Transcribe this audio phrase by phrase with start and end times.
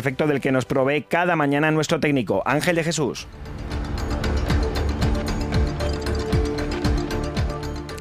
[0.00, 3.26] perfecto del que nos provee cada mañana nuestro técnico, Ángel de Jesús.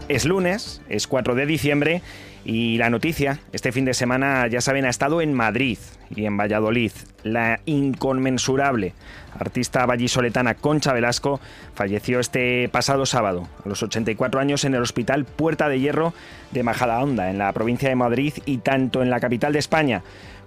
[0.07, 2.01] Es lunes, es 4 de diciembre
[2.45, 5.77] y la noticia, este fin de semana, ya saben, ha estado en Madrid
[6.15, 6.93] y en Valladolid.
[7.23, 8.93] La inconmensurable
[9.37, 11.41] artista vallisoletana Concha Velasco
[11.75, 16.13] falleció este pasado sábado, a los 84 años, en el Hospital Puerta de Hierro
[16.51, 20.01] de Majadahonda, en la provincia de Madrid y tanto en la capital de España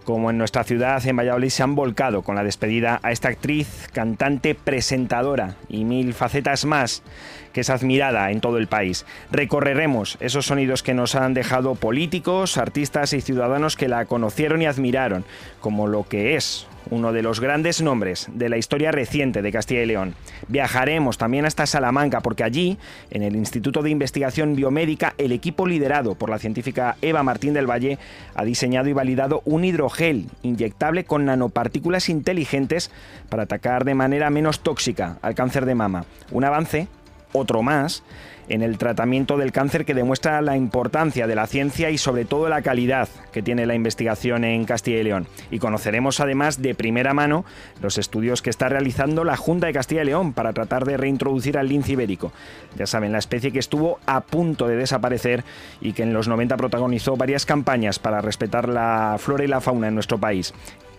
[0.05, 3.89] como en nuestra ciudad, en Valladolid, se han volcado con la despedida a esta actriz,
[3.93, 7.03] cantante, presentadora y mil facetas más
[7.53, 9.05] que es admirada en todo el país.
[9.31, 14.67] Recorreremos esos sonidos que nos han dejado políticos, artistas y ciudadanos que la conocieron y
[14.67, 15.25] admiraron,
[15.61, 19.83] como lo que es uno de los grandes nombres de la historia reciente de Castilla
[19.83, 20.15] y León.
[20.49, 22.79] Viajaremos también hasta Salamanca porque allí,
[23.11, 27.71] en el Instituto de Investigación Biomédica, el equipo liderado por la científica Eva Martín del
[27.71, 27.99] Valle
[28.35, 32.91] ha diseñado y validado un hidrogel inyectable con nanopartículas inteligentes
[33.29, 36.05] para atacar de manera menos tóxica al cáncer de mama.
[36.31, 36.89] Un avance
[37.33, 38.03] otro más
[38.53, 42.51] en el tratamiento del cáncer que demuestra la importancia de la ciencia y sobre todo
[42.51, 45.27] la calidad que tiene la investigación en Castilla y León.
[45.51, 47.47] Y conoceremos además de primera mano
[47.81, 51.57] los estudios que está realizando la Junta de Castilla y León para tratar de reintroducir
[51.57, 52.31] al lince ibérico.
[52.77, 55.45] Ya saben, la especie que estuvo a punto de desaparecer
[55.81, 59.89] y que en los 90 protagonizó varias campañas para respetar la flora y la fauna
[59.89, 60.53] en nuestro país.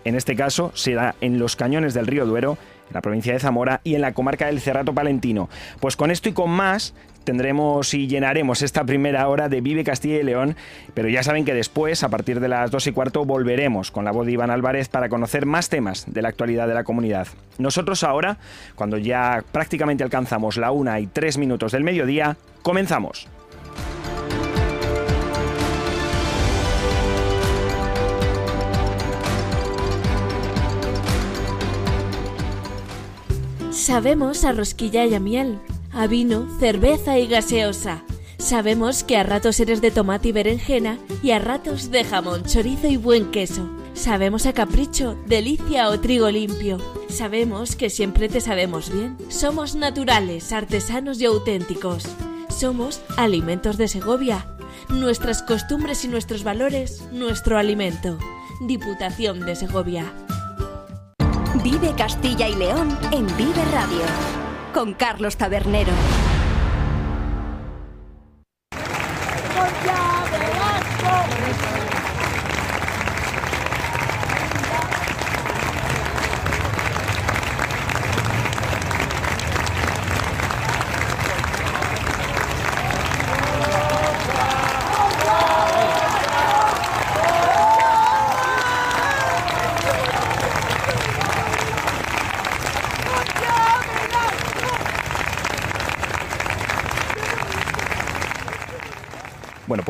[0.05, 2.57] En este caso será en los cañones del río Duero
[2.89, 5.49] en la provincia de Zamora y en la comarca del Cerrato Palentino.
[5.79, 10.19] Pues con esto y con más tendremos y llenaremos esta primera hora de Vive Castilla
[10.19, 10.55] y León,
[10.93, 14.11] pero ya saben que después, a partir de las dos y cuarto, volveremos con la
[14.11, 17.27] voz de Iván Álvarez para conocer más temas de la actualidad de la comunidad.
[17.57, 18.37] Nosotros ahora,
[18.75, 23.27] cuando ya prácticamente alcanzamos la una y tres minutos del mediodía, comenzamos.
[33.71, 35.59] Sabemos a rosquilla y a miel,
[35.93, 38.03] a vino, cerveza y gaseosa.
[38.37, 42.87] Sabemos que a ratos eres de tomate y berenjena y a ratos de jamón, chorizo
[42.87, 43.69] y buen queso.
[43.93, 46.77] Sabemos a capricho, delicia o trigo limpio.
[47.09, 49.15] Sabemos que siempre te sabemos bien.
[49.29, 52.03] Somos naturales, artesanos y auténticos.
[52.49, 54.45] Somos alimentos de Segovia.
[54.89, 58.17] Nuestras costumbres y nuestros valores, nuestro alimento.
[58.67, 60.11] Diputación de Segovia.
[61.63, 64.42] Vive Castilla y León en Vive Radio
[64.73, 66.22] con Carlos Tabernero.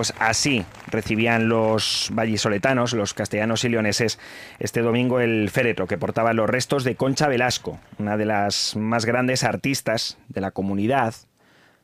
[0.03, 4.19] Pues así recibían los vallisoletanos, los castellanos y leoneses,
[4.59, 9.05] este domingo el féretro que portaba los restos de Concha Velasco, una de las más
[9.05, 11.15] grandes artistas de la comunidad,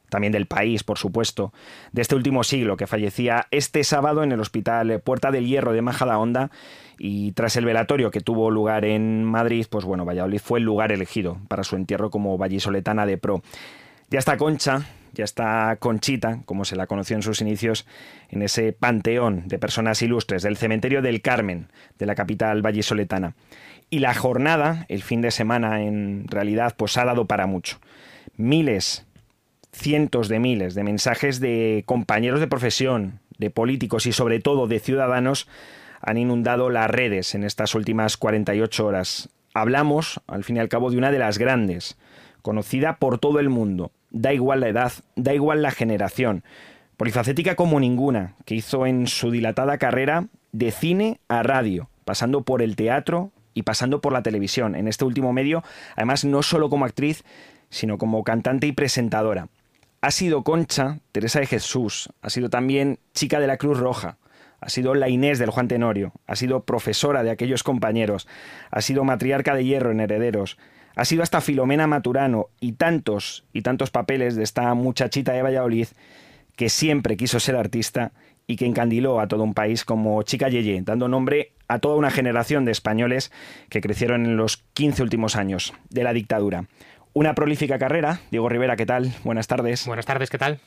[0.09, 1.53] también del país, por supuesto,
[1.94, 5.81] de este último siglo, que fallecía este sábado en el Hospital Puerta del Hierro de
[5.81, 6.51] Majadahonda
[6.97, 10.91] y tras el velatorio que tuvo lugar en Madrid, pues bueno, Valladolid fue el lugar
[10.91, 13.41] elegido para su entierro como vallisoletana de pro.
[14.09, 17.85] Ya está Concha, ya está Conchita, como se la conoció en sus inicios,
[18.29, 21.67] en ese panteón de personas ilustres del cementerio del Carmen,
[21.97, 23.35] de la capital vallisoletana.
[23.89, 27.79] Y la jornada, el fin de semana, en realidad, pues ha dado para mucho.
[28.38, 29.06] Miles,
[29.71, 34.79] cientos de miles de mensajes de compañeros de profesión, de políticos y sobre todo de
[34.79, 35.47] ciudadanos
[36.01, 39.29] han inundado las redes en estas últimas 48 horas.
[39.53, 41.97] Hablamos, al fin y al cabo, de una de las grandes,
[42.41, 46.44] conocida por todo el mundo, da igual la edad, da igual la generación.
[46.97, 52.61] Polifacética como ninguna, que hizo en su dilatada carrera de cine a radio, pasando por
[52.61, 54.75] el teatro y pasando por la televisión.
[54.75, 55.63] En este último medio,
[55.95, 57.23] además, no solo como actriz,
[57.69, 59.47] sino como cantante y presentadora.
[60.01, 64.17] Ha sido Concha, Teresa de Jesús, ha sido también chica de la Cruz Roja,
[64.61, 68.27] ha sido la Inés del Juan Tenorio, ha sido profesora de aquellos compañeros,
[68.71, 70.57] ha sido matriarca de hierro en Herederos,
[70.99, 75.87] ha sido hasta Filomena Maturano y tantos y tantos papeles de esta muchachita de Valladolid
[76.57, 78.11] que siempre quiso ser artista
[78.47, 82.11] y que encandiló a todo un país como Chica Yeye, dando nombre a toda una
[82.11, 83.31] generación de españoles
[83.69, 86.65] que crecieron en los 15 últimos años de la dictadura.
[87.13, 88.19] Una prolífica carrera.
[88.29, 89.13] Diego Rivera, ¿qué tal?
[89.23, 89.85] Buenas tardes.
[89.85, 90.59] Buenas tardes, ¿qué tal?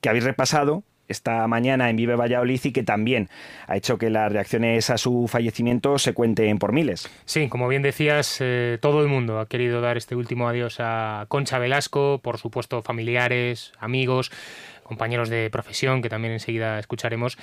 [0.00, 3.28] Que habéis repasado esta mañana en Vive Valladolid y que también
[3.66, 7.08] ha hecho que las reacciones a su fallecimiento se cuenten por miles.
[7.24, 11.26] Sí, como bien decías, eh, todo el mundo ha querido dar este último adiós a
[11.28, 14.30] Concha Velasco, por supuesto familiares, amigos,
[14.84, 17.36] compañeros de profesión, que también enseguida escucharemos,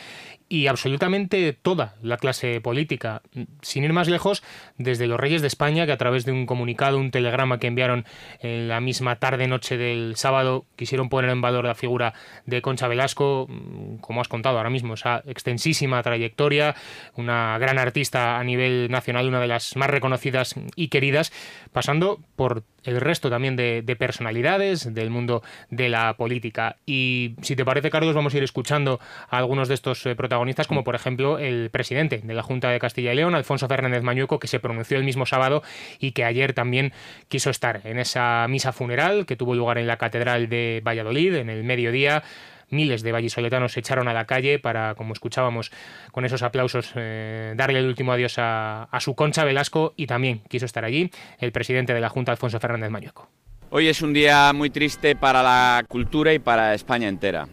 [0.48, 3.22] y absolutamente toda la clase política.
[3.62, 4.44] Sin ir más lejos,
[4.78, 8.06] desde los Reyes de España, que a través de un comunicado, un telegrama que enviaron
[8.40, 12.14] en la misma tarde-noche del sábado, quisieron poner en valor la figura
[12.46, 16.76] de Concha Velasco, mm, como has contado ahora mismo, esa extensísima trayectoria,
[17.16, 21.32] una gran artista a nivel nacional, una de las más reconocidas y queridas,
[21.72, 26.78] pasando por el resto también de, personalidades del mundo de la política.
[26.86, 29.00] Y si te parece, Carlos, vamos a ir escuchando
[29.30, 32.80] a algunos de estos eh, protagonistas, como por ejemplo el presidente de la Junta de
[32.80, 35.64] Castilla y León, Alfonso Fernández Mañueco, que se pronunció el mismo sábado
[36.00, 36.94] y que ayer también
[37.28, 41.50] quiso estar en esa misa funeral que tuvo lugar en la Catedral de Valladolid en
[41.50, 42.24] el mediodía
[42.72, 45.72] miles de vallisoletanos se echaron a la calle para, como escuchábamos
[46.12, 50.66] con esos aplausos, eh, darle el último adiós a, su Concha Velasco y también quiso
[50.66, 53.30] estar allí el presidente de la Junta, Alfonso Fernández Mañueco.
[53.74, 57.48] Hoy es un día muy triste para la cultura y para España entera.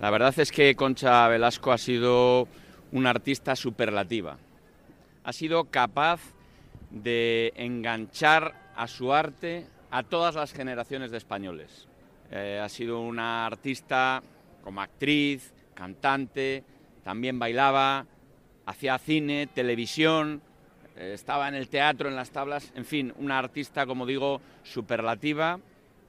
[0.00, 2.48] La verdad es que Concha Velasco ha sido
[2.92, 4.38] una artista superlativa.
[5.24, 6.22] Ha sido capaz
[6.90, 11.88] de enganchar a su arte a todas las generaciones de españoles.
[12.30, 14.22] Eh, ha sido una artista
[14.64, 16.64] como actriz, cantante,
[17.04, 18.06] también bailaba,
[18.64, 20.40] hacía cine, televisión,
[20.98, 25.60] estaba en el teatro, en las tablas, en fin, una artista, como digo, superlativa.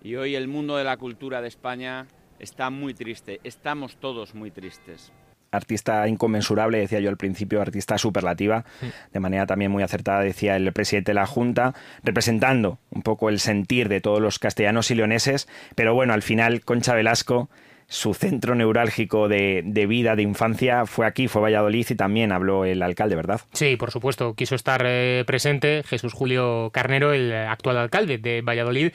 [0.04, 2.08] Y hoy el mundo de la cultura de España
[2.40, 5.12] está muy triste, estamos todos muy tristes.
[5.52, 8.66] Artista inconmensurable, decía yo al principio, artista superlativa,
[9.12, 13.40] de manera también muy acertada, decía el presidente de la Junta, representando un poco el
[13.40, 17.50] sentir de todos los castellanos y leoneses, pero bueno, al final Concha Velasco
[17.90, 22.84] su centro neurálgico de, vida, de infancia, fue aquí, fue Valladolid y también habló el
[22.84, 23.42] alcalde, ¿verdad?
[23.52, 28.92] Sí, por supuesto, quiso estar eh, presente Jesús Julio Carnero, el actual alcalde de Valladolid.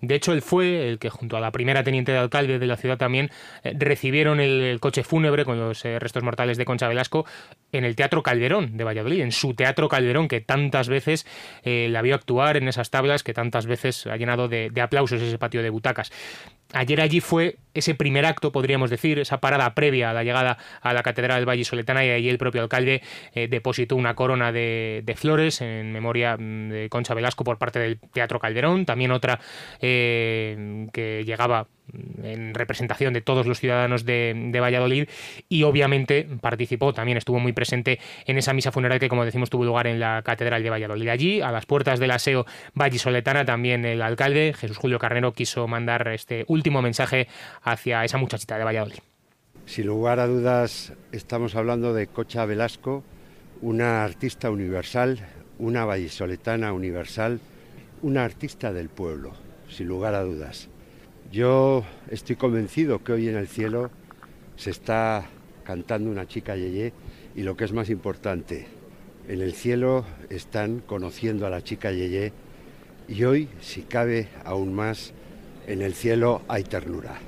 [0.00, 2.78] De hecho, él fue el que junto a la primera teniente de alcalde de la
[2.78, 3.30] ciudad también
[3.64, 7.26] eh, recibieron el, coche fúnebre con los eh, restos mortales de Concha Velasco
[7.72, 11.26] en el Teatro Calderón de Valladolid, en su Teatro Calderón que tantas veces
[11.64, 15.62] la vio actuar en esas tablas, que tantas veces ha llenado de aplausos ese patio
[15.62, 16.10] de butacas.
[16.74, 20.92] Ayer allí fue ese primer acto, podríamos decir, esa parada previa a la llegada a
[20.92, 23.02] la Catedral del Valle Soletana y allí el propio alcalde
[23.34, 27.98] eh, depositó una corona de, flores en memoria mm, de Concha Velasco por parte del
[28.12, 29.40] Teatro Calderón, también otra
[29.80, 31.68] eh, que llegaba
[32.22, 35.08] en representación de todos los ciudadanos de, Valladolid
[35.48, 39.64] y obviamente participó, también estuvo muy presente en esa misa funeral que como decimos tuvo
[39.64, 41.08] lugar en la Catedral de Valladolid.
[41.08, 46.08] Allí, a las puertas del aseo vallisoletana, también el alcalde Jesús Julio Carnero quiso mandar
[46.08, 47.28] este último mensaje
[47.62, 48.98] hacia esa muchachita de Valladolid.
[49.66, 53.04] Sin lugar a dudas estamos hablando de Cocha Velasco,
[53.60, 55.18] una artista universal,
[55.58, 57.40] una vallisoletana universal,
[58.02, 59.32] una artista del pueblo,
[59.68, 60.68] sin lugar a dudas.
[61.30, 63.90] Yo estoy convencido que hoy en el cielo
[64.56, 65.26] se está
[65.62, 66.94] cantando una chica Yeye
[67.36, 68.66] y lo que es más importante,
[69.28, 72.32] en el cielo están conociendo a la chica Yeye
[73.08, 75.12] y hoy, si cabe aún más,
[75.66, 77.18] en el cielo hay ternura.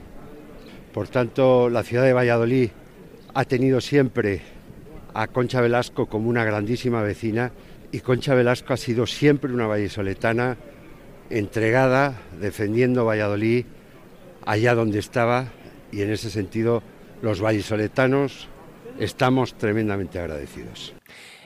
[0.95, 2.71] Por tanto, la ciudad de Valladolid
[3.35, 4.41] ha tenido siempre
[5.13, 7.53] a Concha Velasco como una grandísima vecina
[7.93, 10.57] y Concha Velasco ha sido siempre una vallesoletana
[11.29, 13.67] entregada, defendiendo Valladolid
[14.47, 15.47] allá donde estaba
[15.93, 16.83] y en ese sentido
[17.23, 18.49] los vallisoletanos
[18.99, 20.95] estamos tremendamente agradecidos.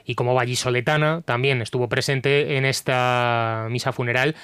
[0.05, 4.35] Y como vallisoletana también estuvo presente en esta misa funeral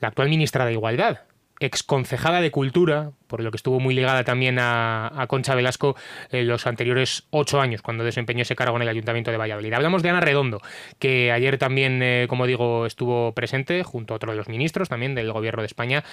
[0.00, 1.20] la actual ministra de Igualdad,
[1.60, 5.96] exconcejada de Cultura, por lo que estuvo muy ligada también a, Concha Velasco
[6.30, 9.72] en los anteriores ocho años, cuando desempeñó ese cargo en el Ayuntamiento de Valladolid.
[9.72, 10.60] Hablamos de Ana Redondo,
[10.98, 15.14] que ayer también, eh, como digo, estuvo presente, junto a otro de los ministros también
[15.14, 16.04] del Gobierno de España,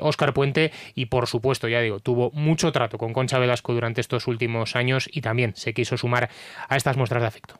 [0.00, 4.26] Óscar Puente, y por supuesto, ya digo, tuvo mucho trato con Concha Velasco durante estos
[4.26, 6.30] últimos años y también se quiso sumar
[6.68, 7.58] a estas muestras de afecto.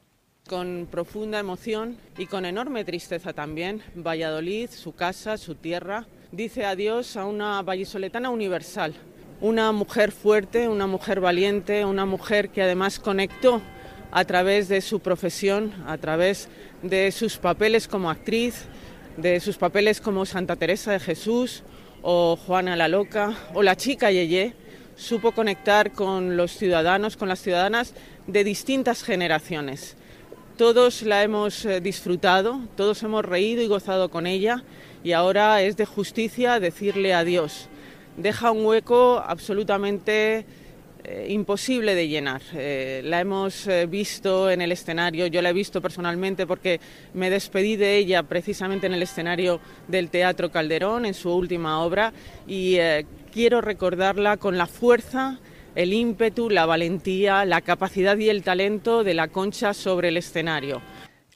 [0.49, 7.17] Con profunda emoción y con enorme tristeza también, Valladolid, su casa, su tierra, dice adiós
[7.17, 8.93] a una vallisoletana universal,
[9.41, 13.63] una mujer fuerte, una mujer valiente, una mujer que además conectó
[14.11, 16.49] a través de su profesión, a través
[16.83, 18.65] de sus papeles como actriz,
[19.17, 21.63] de sus papeles como Santa Teresa de Jesús
[22.03, 24.55] o Juana la Loca o la chica Yeye,
[24.97, 27.95] supo conectar con los ciudadanos, con las ciudadanas
[28.27, 29.97] de distintas generaciones.
[30.57, 34.65] Todos la hemos eh, disfrutado, todos hemos reído y gozado con ella
[35.05, 37.69] y ahora es de justicia decirle adiós.
[38.17, 40.45] Deja un hueco absolutamente
[41.05, 42.43] eh, imposible de llenar.
[42.55, 46.81] Eh, la hemos visto en el escenario, yo la he visto personalmente porque
[47.15, 52.13] me despedí de ella precisamente en el escenario del Teatro Calderón, en su última obra,
[52.47, 52.79] y
[53.33, 55.39] quiero recordarla con la fuerza
[55.79, 60.83] el ímpetu, la valentía, la capacidad y el talento de la concha sobre el escenario.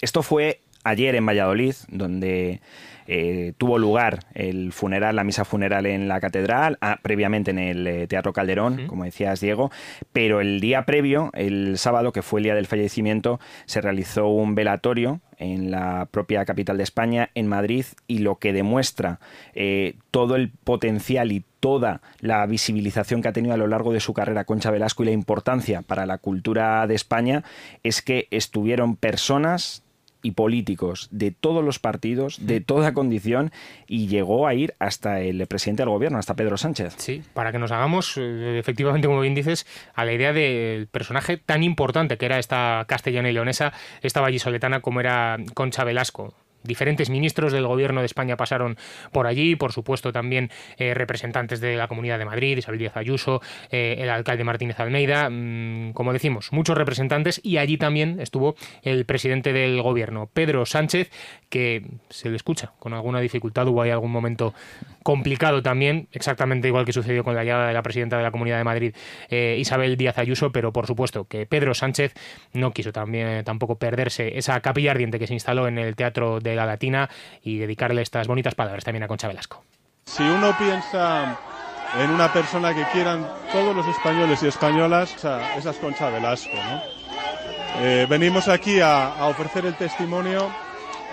[0.01, 2.61] Esto fue ayer en Valladolid, donde
[3.07, 7.87] eh, tuvo lugar el funeral, la misa funeral en la catedral, ah, previamente en el
[7.87, 9.71] eh, Teatro Calderón, como decías Diego,
[10.13, 14.55] pero el día previo, el sábado, que fue el día del fallecimiento, se realizó un
[14.55, 19.19] velatorio en la propia capital de España, en Madrid, y lo que demuestra
[19.55, 24.01] eh, todo el potencial y toda la visibilización que ha tenido a lo largo de
[24.01, 27.45] su carrera Concha Velasco y la importancia para la cultura de España
[27.83, 29.82] es que estuvieron personas
[30.23, 33.53] y políticos de todos los partidos, de toda condición,
[33.87, 36.95] y llegó a ir hasta el presidente del gobierno, hasta Pedro Sánchez.
[36.97, 41.37] Sí, para que nos hagamos, eh, efectivamente, como bien dices, a la idea del personaje
[41.37, 47.11] tan importante que era esta castellana y leonesa, esta vallisoletana como era Concha Velasco diferentes
[47.11, 48.77] ministros del gobierno de España pasaron
[49.13, 53.41] por allí, por supuesto también eh, representantes de la Comunidad de Madrid, Isabel Díaz Ayuso,
[53.71, 59.05] eh, el alcalde Martínez Almeida, mm, como decimos, muchos representantes y allí también estuvo el
[59.05, 61.11] presidente del gobierno, Pedro Sánchez,
[61.49, 64.55] que se le escucha con alguna dificultad, hubo ahí algún momento
[65.03, 68.59] complicado también, exactamente igual que sucedió con la llegada de la presidenta de la Comunidad
[68.59, 68.95] de Madrid,
[69.29, 72.15] eh, Isabel Díaz Ayuso, pero por supuesto que Pedro Sánchez
[72.53, 76.55] no quiso también tampoco perderse esa capilla ardiente que se instaló en el Teatro de
[76.55, 77.09] la Latina
[77.43, 79.65] y dedicarle estas bonitas palabras también a Concha Velasco.
[80.05, 81.39] Si uno piensa
[81.99, 86.51] en una persona que quieran todos los españoles y españolas, esa es Concha Velasco.
[87.81, 90.51] Eh, venimos aquí a, ofrecer el testimonio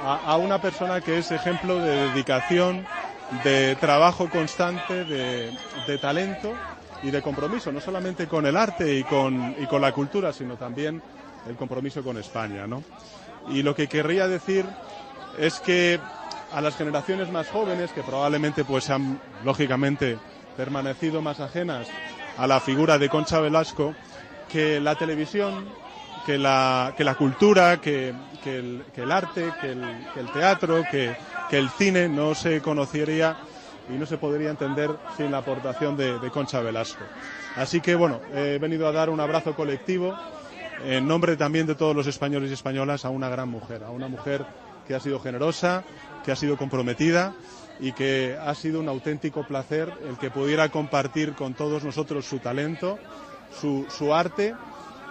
[0.03, 2.85] a, una persona que es ejemplo de dedicación,
[3.43, 6.53] de trabajo constante, de, talento
[7.03, 10.55] y de compromiso, no solamente con el arte y con, y con la cultura, sino
[10.55, 11.01] también
[11.47, 12.67] el compromiso con España.
[12.67, 12.83] ¿no?
[13.49, 14.65] Y lo que querría decir
[15.37, 15.99] es que
[16.51, 20.17] a las generaciones más jóvenes, que probablemente pues han lógicamente
[20.57, 21.87] permanecido más ajenas
[22.37, 23.93] a la figura de Concha Velasco,
[24.51, 25.65] que la televisión,
[26.25, 28.13] que la, que la cultura, que,
[28.45, 31.15] el, arte, que el, teatro, que,
[31.57, 33.37] el cine no se conocería
[33.89, 37.03] y no se podría entender sin la aportación de, de Concha Velasco.
[37.55, 40.15] Así que bueno, he venido a dar un abrazo colectivo
[40.85, 44.07] en nombre también de todos los españoles y españolas a una gran mujer, a una
[44.07, 44.45] mujer
[44.87, 45.83] que ha sido generosa,
[46.23, 47.33] que ha sido comprometida
[47.79, 52.39] y que ha sido un auténtico placer el que pudiera compartir con todos nosotros su
[52.39, 52.97] talento,
[53.59, 54.55] su, su arte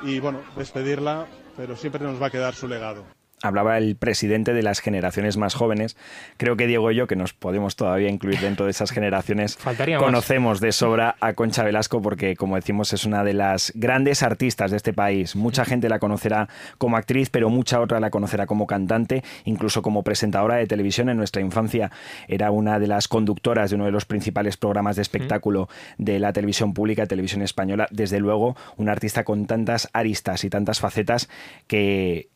[0.02, 1.26] y bueno, despedirla,
[1.56, 5.54] pero siempre nos va a quedar su legado hablaba el presidente de las generaciones más
[5.54, 5.96] jóvenes.
[6.36, 9.58] Creo que Diego y yo, que nos podemos todavía incluir dentro de esas generaciones,
[9.98, 14.70] conocemos de sobra a Concha Velasco porque, como decimos, es una de las grandes artistas
[14.70, 15.36] de este país.
[15.36, 20.02] Mucha gente la conocerá como actriz, pero mucha otra la conocerá como cantante, incluso como
[20.02, 21.08] presentadora de televisión.
[21.08, 21.90] En nuestra infancia
[22.26, 26.32] era una de las conductoras de uno de los principales programas de espectáculo de la
[26.32, 27.88] televisión pública, televisión española.
[27.90, 31.28] Desde luego, una artista con tantas aristas y tantas facetas
[31.66, 32.28] que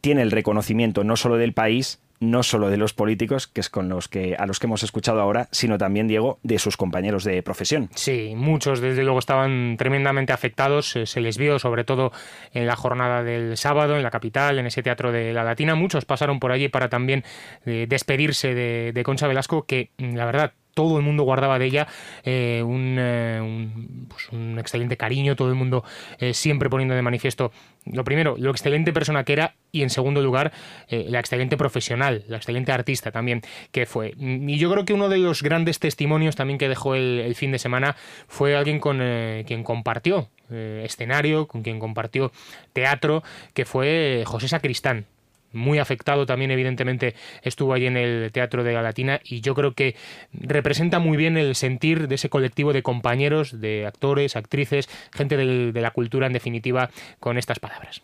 [0.00, 3.88] tiene el reconocimiento no solo del país, no solo de los políticos, que es con
[3.88, 7.42] los que a los que hemos escuchado ahora, sino también Diego de sus compañeros de
[7.42, 7.90] profesión.
[7.94, 12.12] Sí, muchos desde luego estaban tremendamente afectados, se les vio sobre todo
[12.52, 16.04] en la jornada del sábado en la capital, en ese teatro de la Latina, muchos
[16.04, 17.24] pasaron por allí para también
[17.64, 21.88] eh, despedirse de, de Concha Velasco, que la verdad todo el mundo guardaba de ella
[22.22, 25.84] eh, un, pues un, excelente cariño, todo el mundo
[26.32, 27.50] siempre poniendo de manifiesto
[27.86, 30.52] lo primero, lo excelente persona que era y en segundo lugar,
[30.88, 34.14] la excelente profesional, la excelente artista también que fue.
[34.18, 37.58] Y yo creo que uno de los grandes testimonios también que dejó el, fin de
[37.58, 38.98] semana fue alguien con
[39.46, 42.32] quien compartió escenario, con quien compartió
[42.72, 43.22] teatro,
[43.54, 45.06] que fue José Sacristán
[45.52, 49.72] muy afectado también evidentemente estuvo allí en el Teatro de la Latina y yo creo
[49.72, 49.96] que
[50.32, 55.80] representa muy bien el sentir de ese colectivo de compañeros, de actores, actrices, gente de
[55.80, 58.02] la cultura en definitiva con estas palabras.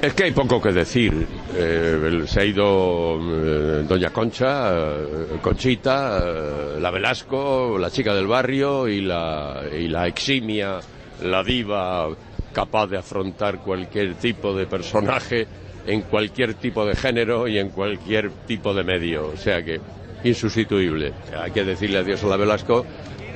[0.00, 1.26] Es que hay poco que decir.
[1.56, 8.88] Eh, se ha ido eh, Doña Concha, eh, Conchita, la Velasco, la chica del barrio
[8.88, 10.80] y la, y la eximia,
[11.22, 12.08] la diva
[12.54, 15.46] capaz de afrontar cualquier tipo de personaje
[15.86, 19.28] en cualquier tipo de género y en cualquier tipo de medio.
[19.28, 19.80] O sea que
[20.22, 21.12] insustituible.
[21.36, 22.86] Hay que decirle adiós a la Velasco,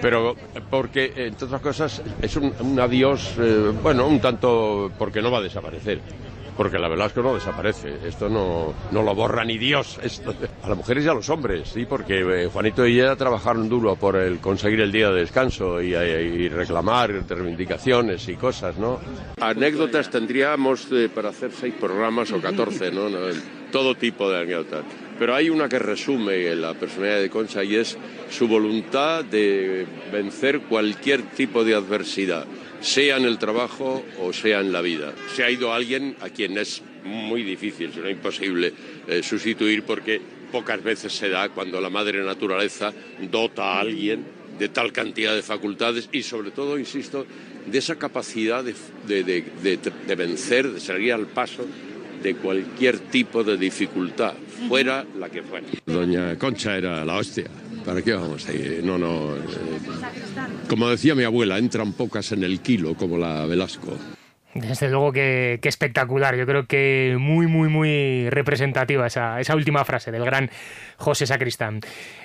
[0.00, 0.34] pero
[0.70, 5.42] porque, entre otras cosas, es un, adiós, eh, bueno, un tanto porque no va a
[5.42, 6.00] desaparecer
[6.58, 7.98] porque la Velasco no desaparece.
[8.04, 9.96] Esto no, no lo borra ni Dios.
[10.64, 13.94] A las mujeres y a los hombres, sí, porque eh, Juanito y ella trabajaron duro
[13.94, 18.98] por el conseguir el día de descanso y, y reclamar reivindicaciones y cosas, ¿no?
[19.40, 23.06] Anécdotas tendríamos eh, para hacer seis programas o catorce, ¿no?
[23.70, 24.84] Todo tipo de anécdotas.
[25.16, 27.96] Pero hay una que resume la personalidad de Concha y es
[28.30, 32.46] su voluntad de vencer cualquier tipo de adversidad
[32.80, 35.12] sea en el trabajo o sea en la vida.
[35.34, 38.72] Se ha ido alguien a quien es muy difícil, sino imposible
[39.06, 40.20] eh, sustituir porque
[40.52, 42.92] pocas veces se da cuando la madre naturaleza
[43.30, 44.24] dota a alguien
[44.58, 47.26] de tal cantidad de facultades y sobre todo, insisto,
[47.66, 48.74] de esa capacidad de,
[49.06, 51.64] de vencer, de salir al paso
[52.22, 54.34] de cualquier tipo de dificultad,
[54.68, 55.66] fuera la que fuera.
[55.86, 57.46] Doña Concha era la hostia.
[57.84, 58.82] ¿Para qué vamos a ir?
[58.84, 59.34] No, no.
[59.36, 59.40] Eh,
[60.68, 63.96] como decía mi abuela, entran pocas en el kilo, como la Velasco.
[64.54, 66.34] Desde luego que, espectacular.
[66.34, 70.50] Yo creo que muy, muy, muy representativa esa, esa última frase del gran
[70.96, 71.80] José Sacristán.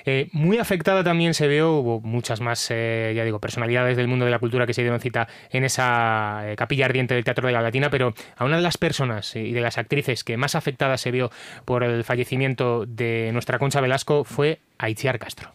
[0.06, 4.24] Eh, muy afectada también se vio, hubo muchas más, eh, ya digo, personalidades del mundo
[4.24, 7.52] de la cultura que se dieron cita en esa eh, capilla ardiente del Teatro de
[7.52, 10.96] la Latina, pero a una de las personas y de las actrices que más afectada
[10.96, 11.30] se vio
[11.66, 15.52] por el fallecimiento de nuestra Concha Velasco fue Aitziar Castro.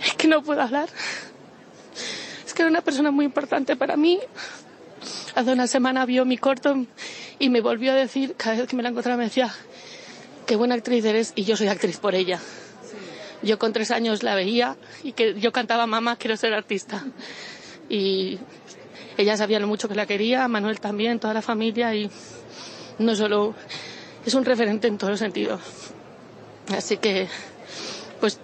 [0.00, 0.88] Es que no puedo hablar.
[2.46, 4.20] Es que era una persona muy importante para mí
[5.34, 6.86] hace una semana vio mi corto
[7.38, 9.52] y me volvió a decir, cada vez que me la encontraba me decía,
[10.46, 12.40] qué buena actriz eres y yo soy actriz por ella.
[13.42, 17.04] Yo con tres años la veía y que yo cantaba mamá, quiero ser artista.
[17.88, 18.38] Y
[19.18, 22.10] ella sabía lo mucho que la quería, Manuel también, toda la familia y
[22.98, 23.54] no solo
[24.24, 25.60] es un referente en todos los sentidos.
[26.74, 27.28] Así que,
[28.20, 28.40] pues,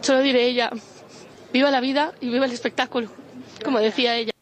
[0.00, 0.70] solo diré ella,
[1.52, 3.21] viva la vida y viva el espectáculo
[3.62, 4.32] como decía ella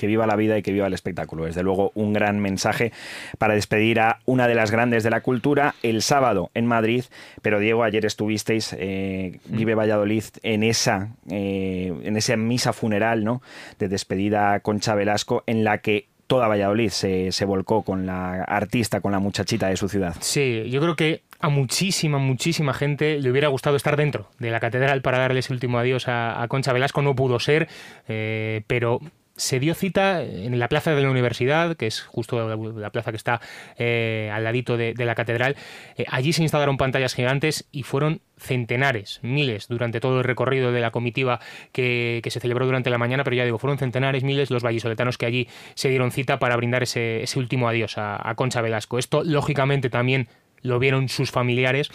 [0.00, 1.44] que viva la vida y que viva el espectáculo.
[1.44, 2.90] Desde luego, un gran mensaje
[3.36, 7.04] para despedir a una de las grandes de la cultura el sábado en Madrid.
[7.42, 13.42] Pero Diego, ayer estuvisteis, eh, Vive Valladolid, en esa, eh, en esa misa funeral ¿no?
[13.78, 18.44] de despedida a Concha Velasco, en la que toda Valladolid se, se volcó con la
[18.44, 20.14] artista, con la muchachita de su ciudad.
[20.20, 24.60] Sí, yo creo que a muchísima, muchísima gente le hubiera gustado estar dentro de la
[24.60, 27.02] catedral para darle ese último adiós a, Concha Velasco.
[27.02, 27.66] No pudo ser,
[28.06, 29.00] eh, pero
[29.40, 32.46] se dio cita en la plaza de la universidad, que es justo
[32.78, 33.40] la, plaza que está
[33.78, 35.56] eh, al ladito de, la catedral.
[35.96, 40.80] Eh, allí se instalaron pantallas gigantes y fueron centenares, miles, durante todo el recorrido de
[40.80, 41.40] la comitiva
[41.72, 45.26] que, se celebró durante la mañana, pero ya digo, fueron centenares, miles los vallisoletanos que
[45.26, 48.98] allí se dieron cita para brindar ese, último adiós a Concha Velasco.
[48.98, 50.28] Esto, lógicamente, también
[50.62, 51.90] lo vieron sus familiares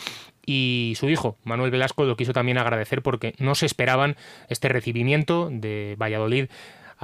[0.46, 4.16] y su hijo, Manuel Velasco, lo quiso también agradecer porque no se esperaban
[4.48, 6.48] este recibimiento de Valladolid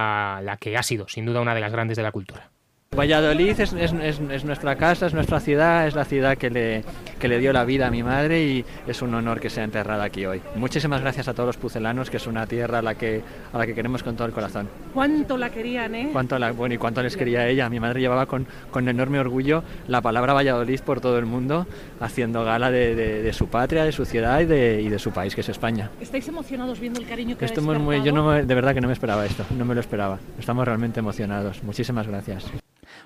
[0.02, 2.50] a la que ha sido, sin duda, una de las grandes de la cultura.
[2.96, 6.84] Valladolid es, nuestra casa, es nuestra ciudad, es la ciudad que le,
[7.28, 10.26] le dio la vida a mi madre y es un honor que sea enterrada aquí
[10.26, 10.42] hoy.
[10.56, 13.22] Muchísimas gracias a todos los pucelanos, que es una tierra a la que,
[13.54, 14.70] a la que queremos con todo el corazón.
[14.94, 16.10] ¿Cuánto la querían, eh?
[16.12, 17.70] ¿Cuánto la, bueno, y cuánto les quería ella.
[17.70, 21.68] Mi madre llevaba con, con enorme orgullo la palabra Valladolid por todo el mundo,
[22.00, 25.42] haciendo gala de, su patria, de su ciudad y de, y de, su país, que
[25.42, 25.90] es España.
[26.00, 28.94] ¿Estáis emocionados viendo el cariño que Estamos muy, Yo no, de verdad que no me
[28.94, 30.20] esperaba esto, no me lo esperaba.
[30.40, 31.64] Estamos realmente emocionados.
[31.64, 32.52] Muchísimas gracias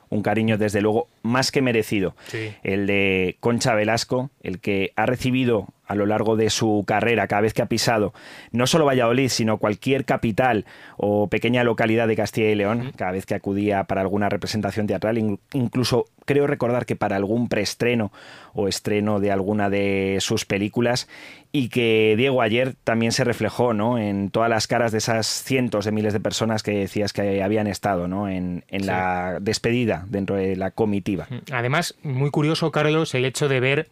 [0.09, 2.15] un cariño desde luego más que merecido.
[2.63, 7.41] El de Concha Velasco, el que ha recibido a lo largo de su carrera, cada
[7.41, 8.13] vez que ha pisado,
[8.51, 10.65] no solo Valladolid, sino cualquier capital
[10.97, 15.37] o pequeña localidad de Castilla y León, cada vez que acudía para alguna representación teatral,
[15.53, 18.11] incluso creo recordar que para algún preestreno
[18.53, 21.07] o estreno de alguna de sus películas,
[21.55, 23.97] y que Diego ayer también se reflejó ¿no?
[23.97, 27.67] en todas las caras de esas cientos de miles de personas que decías que habían
[27.67, 28.27] estado ¿no?
[28.27, 31.29] en, la despedida dentro de la comitiva.
[31.53, 33.87] Además, muy curioso, Carlos, el hecho de ver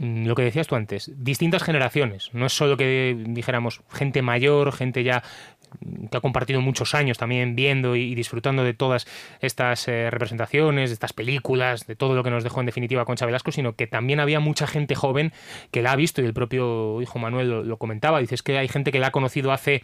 [0.00, 2.30] Mm, lo que decías tú antes, distintas generaciones.
[2.32, 5.22] No es solo que dijéramos gente mayor, gente ya
[6.10, 9.06] que ha compartido muchos años también viendo y disfrutando de todas
[9.40, 13.26] estas eh, representaciones, de estas películas, de todo lo que nos dejó en definitiva Concha
[13.26, 15.32] Velasco, sino que también había mucha gente joven
[15.70, 18.20] que la ha visto y el propio hijo Manuel lo, lo comentaba.
[18.20, 19.82] Dices que hay gente que la ha conocido hace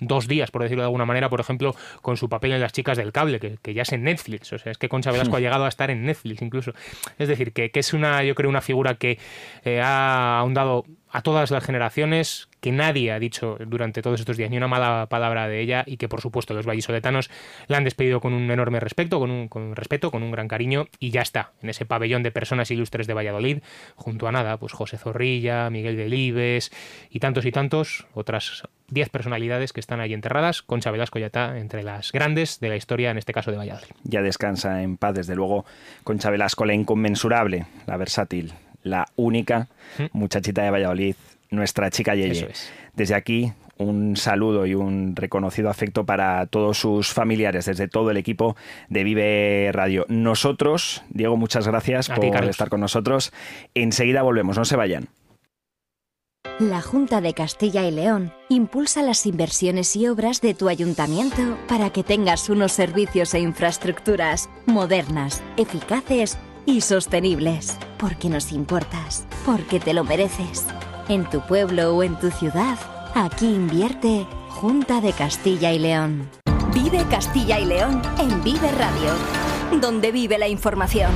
[0.00, 2.96] dos días, por decirlo de alguna manera, por ejemplo, con su papel en Las chicas
[2.96, 4.52] del cable, que, ya es en Netflix.
[4.52, 6.72] O sea, es que Concha Velasco ha llegado a estar en Netflix incluso.
[7.18, 9.18] Es decir, que, es una, yo creo, una figura que
[9.64, 14.48] eh, ha ahondado a todas las generaciones, que nadie ha dicho durante todos estos días
[14.48, 17.28] ni una mala palabra de ella y que por supuesto los vallisoletanos
[17.66, 20.86] la han despedido con un enorme respeto, con un, con respeto, con un gran cariño
[20.98, 23.58] y ya está, en ese pabellón de personas ilustres de Valladolid,
[23.96, 26.72] junto a nada, pues José Zorrilla, Miguel Delibes
[27.10, 30.62] y tantos y tantos, otras diez personalidades que están ahí enterradas.
[30.62, 33.88] Concha Velasco ya está entre las grandes de la historia, en este caso de Valladolid.
[34.04, 35.66] Ya descansa en paz, desde luego,
[36.02, 39.68] Concha Velasco, la inconmensurable, la versátil, la única
[40.12, 41.16] muchachita de Valladolid,
[41.50, 42.48] nuestra chica Yeye.
[42.94, 48.16] Desde aquí, un saludo y un reconocido afecto para todos sus familiares, desde todo el
[48.16, 48.56] equipo
[48.88, 50.06] de Vive Radio.
[50.08, 53.32] Nosotros, Diego, muchas gracias por estar con nosotros.
[53.74, 55.08] Enseguida volvemos, no se vayan.
[56.60, 61.90] La Junta de Castilla y León impulsa las inversiones y obras de tu ayuntamiento para
[61.90, 69.94] que tengas unos servicios e infraestructuras modernas, eficaces y sostenibles, porque nos importas, porque te
[69.94, 70.64] lo mereces.
[71.08, 72.78] En tu pueblo o en tu ciudad,
[73.14, 76.30] aquí invierte Junta de Castilla y León.
[76.72, 79.12] Vive Castilla y León en Vive Radio,
[79.82, 81.10] donde vive la información.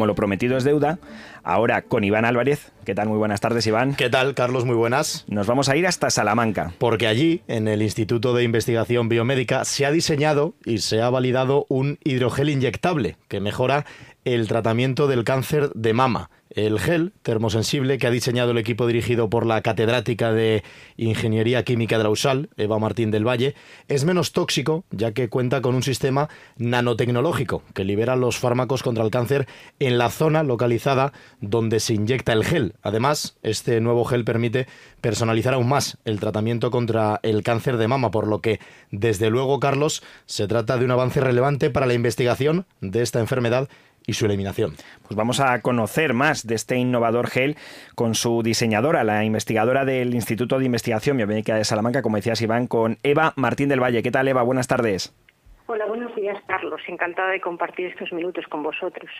[0.00, 0.98] Como lo prometido es deuda,
[1.42, 2.72] ahora con Iván Álvarez.
[2.86, 3.10] ¿Qué tal?
[3.10, 3.94] Muy buenas tardes, Iván.
[3.96, 4.64] ¿Qué tal, Carlos?
[4.64, 5.26] Muy buenas.
[5.28, 6.72] Nos vamos a ir hasta Salamanca.
[6.78, 11.66] Porque allí, en el Instituto de Investigación Biomédica, se ha diseñado y se ha validado
[11.68, 13.84] un hidrogel inyectable que mejora
[14.24, 16.30] el tratamiento del cáncer de mama.
[16.50, 20.64] El gel termosensible que ha diseñado el equipo dirigido por la catedrática de
[20.96, 23.54] Ingeniería Química de la USAL, Eva Martín del Valle,
[23.86, 29.04] es menos tóxico ya que cuenta con un sistema nanotecnológico que libera los fármacos contra
[29.04, 29.46] el cáncer
[29.78, 32.74] en la zona localizada donde se inyecta el gel.
[32.82, 34.66] Además, este nuevo gel permite
[35.00, 38.58] personalizar aún más el tratamiento contra el cáncer de mama, por lo que,
[38.90, 43.68] desde luego, Carlos, se trata de un avance relevante para la investigación de esta enfermedad
[44.10, 44.74] y su eliminación.
[45.06, 47.56] Pues vamos a conocer más de este innovador gel
[47.94, 52.66] con su diseñadora, la investigadora del Instituto de Investigación Biomédica de Salamanca, como decías Iván,
[52.66, 54.02] con Eva Martín del Valle.
[54.02, 54.42] ¿Qué tal Eva?
[54.42, 55.14] Buenas tardes.
[55.66, 56.80] Hola, buenos días Carlos.
[56.88, 59.10] Encantada de compartir estos minutos con vosotros.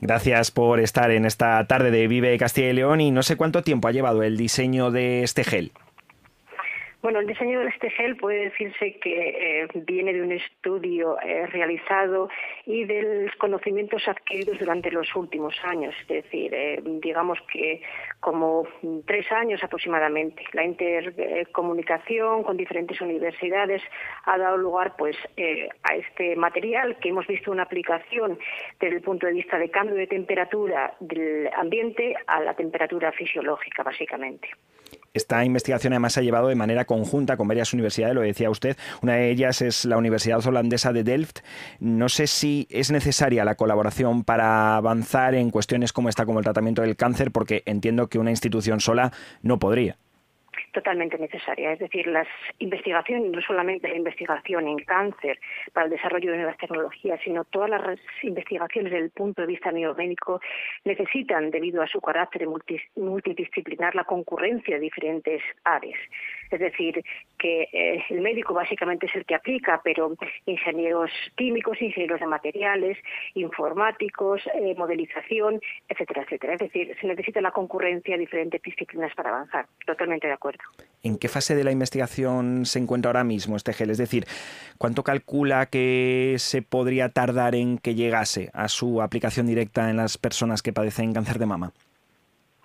[0.00, 3.62] Gracias por estar en esta tarde de Vive Castilla y León y no sé cuánto
[3.62, 5.72] tiempo ha llevado el diseño de este gel.
[7.06, 11.46] Bueno, el diseño de este gel puede decirse que eh, viene de un estudio eh,
[11.46, 12.28] realizado
[12.64, 17.80] y de los conocimientos adquiridos durante los últimos años, es decir, eh, digamos que
[18.18, 18.66] como
[19.06, 20.42] tres años aproximadamente.
[20.52, 23.82] La intercomunicación con diferentes universidades
[24.24, 25.16] ha dado lugar pues
[25.84, 28.36] a este material que hemos visto una aplicación
[28.80, 33.84] desde el punto de vista de cambio de temperatura del ambiente a la temperatura fisiológica,
[33.84, 34.48] básicamente.
[35.16, 38.76] Esta investigación además se ha llevado de manera conjunta con varias universidades, lo decía usted.
[39.00, 41.38] Una de ellas es la Universidad Holandesa de Delft.
[41.80, 46.44] No sé si es necesaria la colaboración para avanzar en cuestiones como esta, como el
[46.44, 49.96] tratamiento del cáncer, porque entiendo que una institución sola no podría.
[50.76, 51.72] Totalmente necesaria.
[51.72, 55.38] Es decir, las investigaciones, no solamente la investigación en cáncer
[55.72, 59.70] para el desarrollo de nuevas tecnologías, sino todas las investigaciones desde el punto de vista
[59.70, 60.38] biomédico
[60.84, 62.46] necesitan, debido a su carácter
[62.94, 65.98] multidisciplinar, la concurrencia de diferentes áreas.
[66.50, 67.02] Es decir,
[67.38, 70.14] que eh, el médico básicamente es el que aplica, pero
[70.46, 72.98] ingenieros químicos, ingenieros de materiales,
[73.34, 76.54] informáticos, eh, modelización, etcétera, etcétera.
[76.54, 79.66] Es decir, se necesita la concurrencia de diferentes disciplinas para avanzar.
[79.84, 80.60] Totalmente de acuerdo.
[81.02, 83.90] ¿En qué fase de la investigación se encuentra ahora mismo este gel?
[83.90, 84.24] Es decir,
[84.78, 90.18] ¿cuánto calcula que se podría tardar en que llegase a su aplicación directa en las
[90.18, 91.72] personas que padecen cáncer de mama?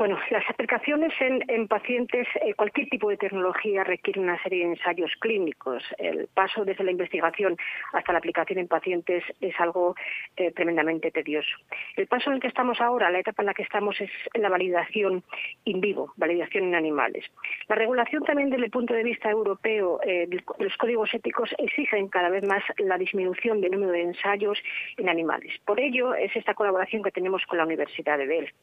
[0.01, 5.11] Bueno, las aplicaciones en, pacientes, eh, cualquier tipo de tecnología requiere una serie de ensayos
[5.19, 5.83] clínicos.
[5.99, 7.55] El paso desde la investigación
[7.93, 9.93] hasta la aplicación en pacientes es algo
[10.37, 11.55] eh, tremendamente tedioso.
[11.95, 14.49] El paso en el que estamos ahora, la etapa en la que estamos es la
[14.49, 15.23] validación
[15.65, 17.23] in vivo, validación en animales.
[17.67, 22.29] La regulación también desde el punto de vista europeo, eh, los códigos éticos exigen cada
[22.29, 24.57] vez más la disminución del número de ensayos
[24.97, 25.53] en animales.
[25.63, 28.55] Por ello es esta colaboración que tenemos con la Universidad de Delft.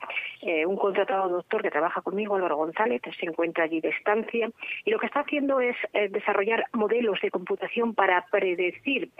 [0.66, 4.50] un contratado doctor que trabaja conmigo, Álvaro González, se encuentra allí de estancia
[4.84, 9.10] y lo que está haciendo es eh, desarrollar modelos de computación para predecir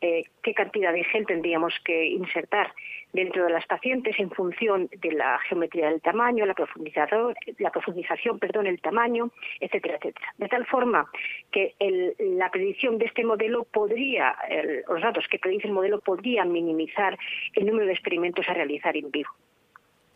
[0.00, 2.72] eh, qué cantidad de gel tendríamos que insertar
[3.12, 6.54] dentro de las pacientes en función de la geometría del tamaño, la,
[7.58, 10.32] la profundización, perdón, el tamaño, etcétera, etcétera.
[10.38, 11.10] De tal forma
[11.50, 11.74] que
[12.18, 14.34] la predicción de este modelo podría,
[14.88, 17.18] los datos que predice el modelo podrían minimizar
[17.54, 19.30] el número de experimentos a realizar en vivo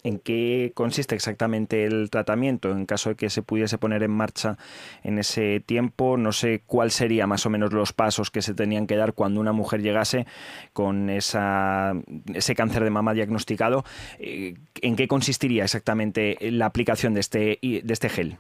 [0.07, 4.57] en qué consiste exactamente el tratamiento en caso de que se pudiese poner en marcha
[5.03, 6.17] en ese tiempo.
[6.17, 9.41] No sé cuál sería más o menos los pasos que se tenían que dar cuando
[9.41, 10.27] una mujer llegase
[10.73, 11.95] con esa,
[12.33, 13.85] ese cáncer de mama diagnosticado.
[14.21, 18.39] Eh, ¿En qué consistiría exactamente la aplicación de este, de este gel?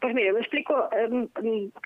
[0.00, 1.28] Pues mire, lo explico em,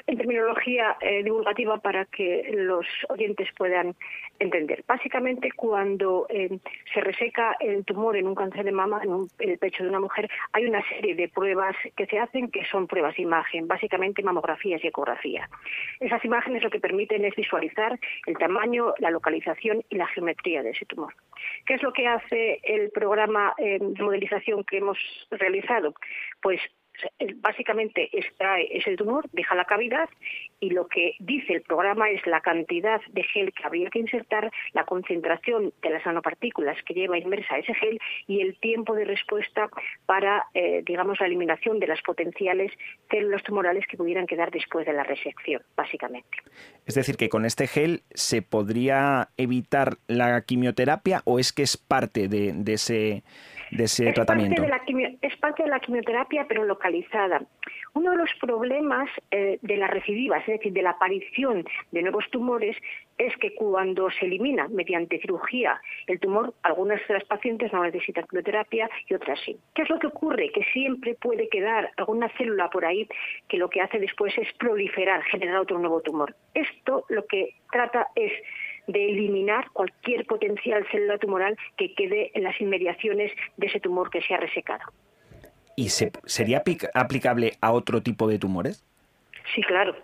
[0.07, 3.95] en terminología eh, divulgativa para que los oyentes puedan
[4.39, 4.85] entender.
[4.87, 6.59] Básicamente, cuando em,
[6.93, 10.29] se reseca el tumor en un cáncer de mama, en, el pecho de una mujer,
[10.53, 14.85] hay una serie de pruebas que se hacen que son pruebas de imagen, básicamente mamografías
[14.85, 15.49] y ecografía.
[16.01, 20.71] Esas imágenes lo que permiten es visualizar el tamaño, la localización y la geometría de
[20.71, 21.15] ese tumor.
[21.65, 24.99] ¿Qué es lo que hace el programa em, de modelización que hemos
[25.31, 25.95] realizado?
[26.43, 26.61] Pues
[27.37, 30.09] básicamente extrae ese tumor, deja la cavidad
[30.61, 34.51] y lo que dice el programa es la cantidad de gel que habría que insertar,
[34.73, 39.69] la concentración de las nanopartículas que lleva inmersa ese gel y el tiempo de respuesta
[40.07, 42.73] para, eh, digamos, la eliminación de las potenciales
[43.11, 46.39] células tumorales que pudieran quedar después de la resección, básicamente.
[46.87, 51.77] Es decir, que con este gel se podría evitar la quimioterapia o es que es
[51.77, 53.23] parte de, ese,
[53.73, 54.63] de ese es tratamiento.
[54.63, 57.43] Parte de la es parte de la quimioterapia, pero localizada.
[57.95, 62.25] Uno de los problemas eh, de la recidiva, es decir, de la aparición de nuevos
[62.31, 62.77] tumores,
[63.19, 68.27] es que cuando se elimina mediante cirugía el tumor, algunas de las pacientes no necesitan
[68.29, 69.57] quimioterapia y otras sí.
[69.75, 70.51] ¿Qué es lo que ocurre?
[70.53, 73.09] Que siempre puede quedar alguna célula por ahí
[73.49, 76.35] que lo que hace después es proliferar, generar otro nuevo tumor.
[76.55, 78.33] Esto lo que trata es
[78.87, 84.23] de eliminar cualquier potencial célula tumoral que quede en las inmediaciones de ese tumor que
[84.23, 84.85] se ha resecado.
[85.77, 86.63] ¿Y se, sería
[86.95, 88.85] aplicable a otro tipo de tumores?
[89.55, 89.95] Sí, claro.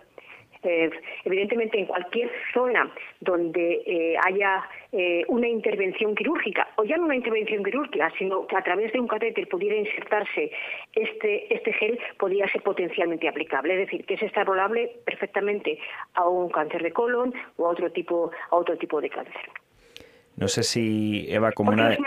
[0.63, 0.89] Eh,
[1.23, 2.91] evidentemente, en cualquier zona
[3.21, 8.57] donde eh, haya eh, una intervención quirúrgica, o ya no una intervención quirúrgica, sino que
[8.57, 10.51] a través de un catéter pudiera insertarse
[10.93, 13.73] este, este gel, podría ser potencialmente aplicable.
[13.73, 15.79] Es decir, que es extrapolable perfectamente
[16.15, 19.49] a un cáncer de colon o a otro tipo, a otro tipo de cáncer.
[20.35, 21.97] No sé si, Eva, como una...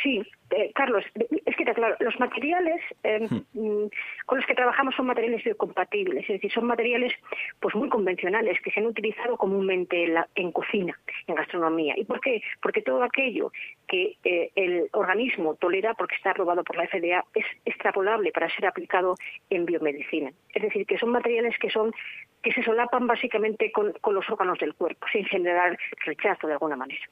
[0.00, 1.04] Sí, eh, Carlos,
[1.44, 3.58] es que claro, los materiales eh, hmm.
[3.58, 3.90] mm,
[4.26, 7.12] con los que trabajamos son materiales biocompatibles, es decir, son materiales
[7.60, 11.94] pues muy convencionales que se han utilizado comúnmente en, cocina, en gastronomía.
[11.96, 12.42] ¿Y por qué?
[12.62, 13.52] Porque todo aquello
[13.86, 18.66] que eh, el organismo tolera, porque está aprobado por la FDA, es extrapolable para ser
[18.66, 19.16] aplicado
[19.50, 20.32] en biomedicina.
[20.54, 21.92] Es decir, que son materiales que son
[22.42, 27.06] que se solapan básicamente con los órganos del cuerpo, sin generar rechazo de alguna manera.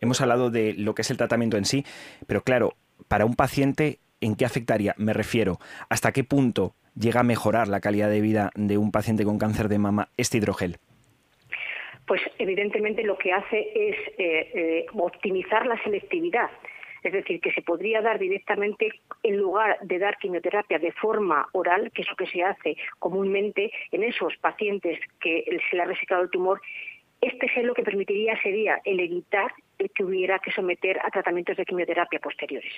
[0.00, 1.84] Hemos hablado de lo que es el tratamiento en sí,
[2.26, 2.74] pero claro,
[3.08, 4.94] para un paciente, ¿en qué afectaría?
[4.98, 9.24] Me refiero, ¿hasta qué punto llega a mejorar la calidad de vida de un paciente
[9.24, 10.76] con cáncer de mama este hidrogel?
[12.06, 16.50] Pues evidentemente lo que hace es eh, eh, optimizar la selectividad.
[17.02, 18.88] Es decir, que se podría dar directamente,
[19.22, 23.70] en lugar de dar quimioterapia de forma oral, que es lo que se hace comúnmente
[23.92, 26.60] en esos pacientes que se le ha resecado el tumor,
[27.20, 29.52] este gel lo que permitiría sería el evitar
[29.94, 32.72] que hubiera que someter a tratamientos de quimioterapia posteriores.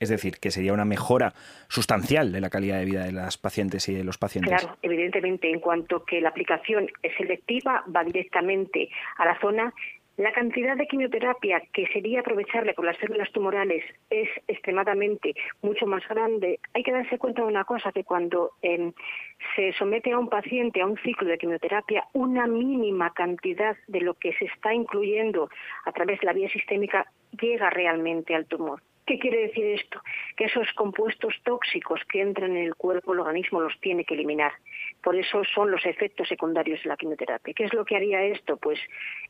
[0.00, 1.34] Es decir, que sería una mejora
[1.68, 4.60] sustancial de la calidad de vida de las pacientes y de los pacientes.
[4.60, 9.74] Claro, evidentemente, en cuanto que la aplicación es selectiva, va directamente a la zona
[10.18, 16.06] la cantidad de quimioterapia que sería aprovechable por las células tumorales es extremadamente mucho más
[16.08, 16.58] grande.
[16.74, 18.92] Hay que darse cuenta de una cosa, que cuando em,
[19.54, 24.14] se somete a un paciente a un ciclo de quimioterapia, una mínima cantidad de lo
[24.14, 25.50] que se está incluyendo
[25.84, 27.06] a través de la vía sistémica
[27.40, 28.82] llega realmente al tumor.
[29.08, 30.02] ¿Qué quiere decir esto?
[30.36, 34.52] Que esos compuestos tóxicos que entran en el cuerpo, el organismo los tiene que eliminar.
[35.02, 37.54] Por eso son los efectos secundarios de la quimioterapia.
[37.54, 38.58] ¿Qué es lo que haría esto?
[38.58, 38.78] Pues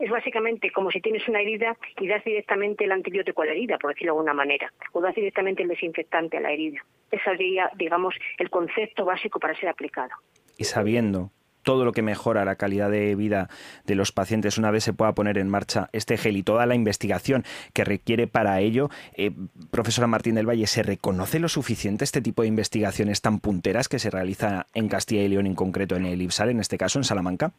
[0.00, 3.78] es básicamente como si tienes una herida y das directamente el antibiótico a la herida,
[3.78, 6.84] por decirlo de alguna manera, o das directamente el desinfectante a la herida.
[7.12, 10.10] Ese sería, digamos, el concepto básico para ser aplicado.
[10.56, 11.30] Y sabiendo
[11.62, 13.48] todo lo que mejora la calidad de vida
[13.84, 16.74] de los pacientes una vez se pueda poner en marcha este gel y toda la
[16.74, 18.88] investigación que requiere para ello.
[19.14, 19.32] Eh,
[19.70, 23.98] profesora Martín del Valle, ¿se reconoce lo suficiente este tipo de investigaciones tan punteras que
[23.98, 27.04] se realiza en Castilla y León, en concreto en el IPSAL, en este caso en
[27.04, 27.52] Salamanca?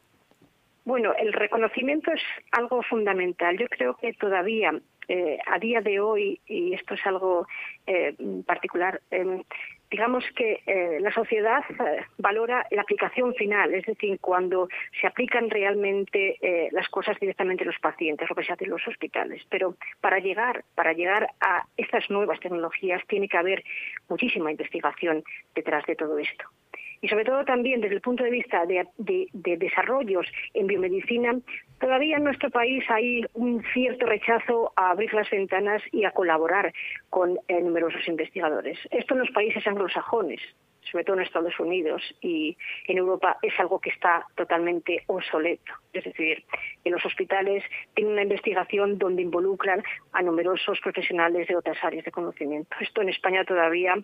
[0.85, 3.57] Bueno, el reconocimiento es algo fundamental.
[3.57, 4.73] Yo creo que todavía
[5.09, 7.47] eh, a día de hoy, y esto es algo
[7.85, 9.43] eh, particular, em,
[9.89, 14.69] digamos que eh, la sociedad eh, valora la aplicación final, es decir, cuando
[15.01, 18.71] se aplican realmente eh, las cosas directamente a los pacientes, lo que se hace en
[18.71, 19.41] los hospitales.
[19.49, 23.63] Pero para llegar, para llegar a estas nuevas tecnologías tiene que haber
[24.07, 25.23] muchísima investigación
[25.55, 26.45] detrás de todo esto
[27.01, 28.87] y sobre todo también desde el punto de vista de,
[29.33, 31.39] desarrollos en biomedicina,
[31.79, 36.73] todavía en nuestro país hay un cierto rechazo a abrir las ventanas y a colaborar
[37.09, 38.77] con eh, numerosos investigadores.
[38.91, 40.41] Esto en los países anglosajones,
[40.91, 42.57] sobre todo en Estados Unidos y
[42.87, 45.71] en Europa, es algo que está totalmente obsoleto.
[45.93, 46.43] Es decir,
[46.83, 49.83] en los hospitales tienen una investigación donde involucran
[50.13, 52.75] a numerosos profesionales de otras áreas de conocimiento.
[52.79, 53.95] Esto en España todavía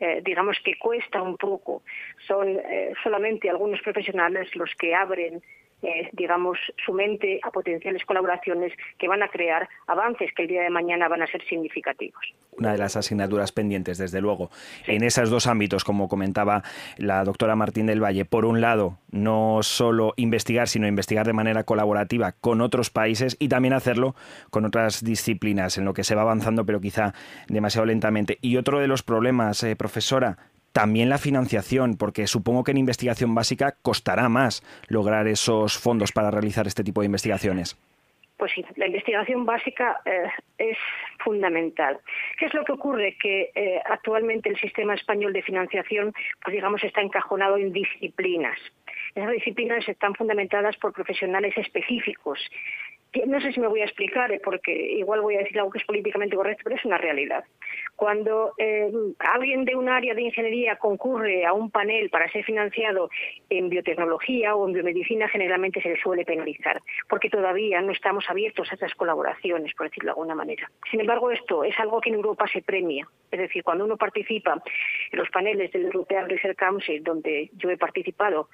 [0.00, 1.82] eh, digamos que cuesta un poco.
[2.26, 5.42] Son eh, solamente algunos profesionales los que abren
[5.84, 10.62] eh, digamos, su mente a potenciales colaboraciones que van a crear avances que el día
[10.62, 12.22] de mañana van a ser significativos.
[12.56, 14.50] Una de las asignaturas pendientes, desde luego,
[14.86, 16.62] en esos dos ámbitos, como comentaba
[16.96, 18.24] la doctora Martín del Valle.
[18.24, 23.48] Por un lado, no solo investigar, sino investigar de manera colaborativa con otros países y
[23.48, 24.14] también hacerlo
[24.50, 27.12] con otras disciplinas, en lo que se va avanzando, pero quizá
[27.48, 28.38] demasiado lentamente.
[28.40, 30.38] Y otro de los problemas, eh, profesora,
[30.74, 36.32] también la financiación, porque supongo que en investigación básica costará más lograr esos fondos para
[36.32, 37.78] realizar este tipo de investigaciones.
[38.36, 40.26] Pues sí, la investigación básica eh,
[40.58, 40.76] es
[41.20, 42.00] fundamental.
[42.36, 43.16] ¿Qué es lo que ocurre?
[43.22, 48.58] Que eh, actualmente el sistema español de financiación, pues digamos, está encajonado en disciplinas.
[49.14, 52.40] Esas disciplinas están fundamentadas por profesionales específicos
[53.26, 55.78] no sé si me voy a explicar, eh, porque igual voy a decir algo que
[55.78, 57.44] es políticamente correcto, pero es una realidad.
[57.96, 63.08] Cuando eh, alguien de un área de ingeniería concurre a un panel para ser financiado
[63.48, 68.70] en biotecnología o en biomedicina, generalmente se le suele penalizar, porque todavía no estamos abiertos
[68.70, 70.70] a esas colaboraciones, por decirlo de alguna manera.
[70.90, 73.06] Sin embargo, esto es algo que en Europa se premia.
[73.30, 74.62] Es decir, cuando uno participa
[75.10, 78.48] en los paneles del European Research Council, donde yo he participado,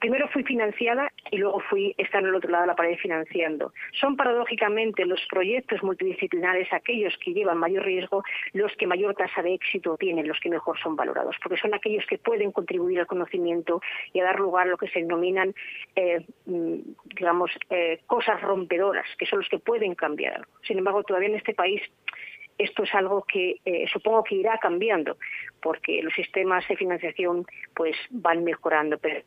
[0.00, 3.72] primero fui financiada y luego fui estar en el otro lado de la pared financiando.
[3.92, 9.54] Son paradójicamente los proyectos multidisciplinares aquellos que llevan mayor riesgo, los que mayor tasa de
[9.54, 13.80] éxito tienen, los que mejor son valorados, porque son aquellos que pueden contribuir al conocimiento
[14.12, 15.54] y a dar lugar a lo que se denominan,
[15.94, 16.78] eh, mm,
[17.16, 20.50] digamos, eh, cosas rompedoras, que son los que pueden cambiar algo.
[20.62, 21.82] Sin embargo, todavía en este país
[22.56, 25.16] esto es algo que eh, supongo que irá cambiando,
[25.62, 29.22] porque los sistemas de financiación pues van mejorando, pero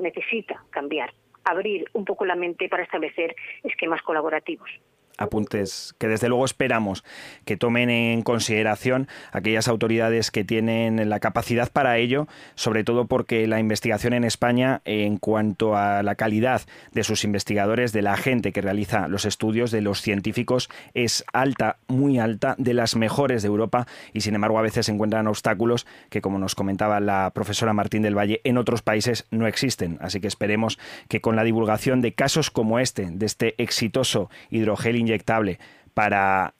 [0.00, 1.12] necesita cambiar,
[1.44, 4.70] abrir un poco la mente para establecer esquemas colaborativos
[5.18, 7.04] apuntes que desde luego esperamos
[7.44, 13.46] que tomen en consideración aquellas autoridades que tienen la capacidad para ello, sobre todo porque
[13.46, 18.52] la investigación en España en cuanto a la calidad de sus investigadores, de la gente
[18.52, 23.48] que realiza los estudios, de los científicos, es alta, muy alta, de las mejores de
[23.48, 27.72] Europa y sin embargo a veces se encuentran obstáculos que como nos comentaba la profesora
[27.72, 29.98] Martín del Valle, en otros países no existen.
[30.00, 34.96] Así que esperemos que con la divulgación de casos como este, de este exitoso hidrogel
[35.06, 35.58] inyectable
[35.94, 36.54] para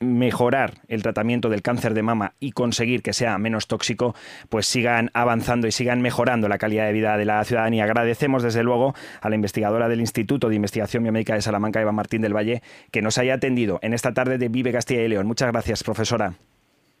[0.00, 4.14] mejorar el tratamiento del cáncer de mama y conseguir que sea menos tóxico,
[4.48, 7.84] pues sigan avanzando y sigan mejorando la calidad de vida de la ciudadanía.
[7.84, 12.22] Agradecemos desde luego a la investigadora del Instituto de Investigación Biomédica de Salamanca, Eva Martín
[12.22, 15.26] del Valle, que nos haya atendido en esta tarde de Vive Castilla y León.
[15.26, 16.34] Muchas gracias, profesora.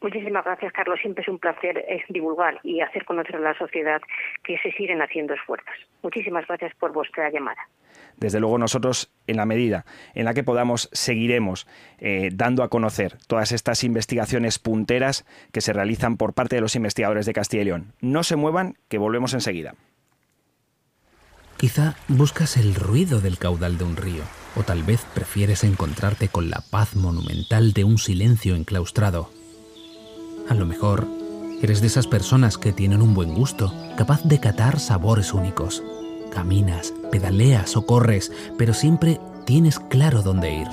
[0.02, 0.98] Muchísimas gracias, Carlos.
[1.00, 4.00] Siempre es un placer eh, divulgar y hacer conocer a la sociedad
[4.42, 5.74] que se siguen haciendo esfuerzos.
[6.02, 7.68] Muchísimas gracias por vuestra llamada.
[8.16, 9.84] Desde luego nosotros en la medida
[10.14, 11.66] en la que podamos, seguiremos
[11.98, 16.76] eh, dando a conocer todas estas investigaciones punteras que se realizan por parte de los
[16.76, 17.92] investigadores de Castilla y León.
[18.00, 19.74] No se muevan, que volvemos enseguida.
[21.58, 24.22] Quizá buscas el ruido del caudal de un río,
[24.56, 29.39] o tal vez prefieres encontrarte con la paz monumental de un silencio enclaustrado.
[30.48, 31.06] A lo mejor
[31.62, 35.82] eres de esas personas que tienen un buen gusto, capaz de catar sabores únicos.
[36.32, 40.66] Caminas, pedaleas o corres, pero siempre tienes claro dónde ir.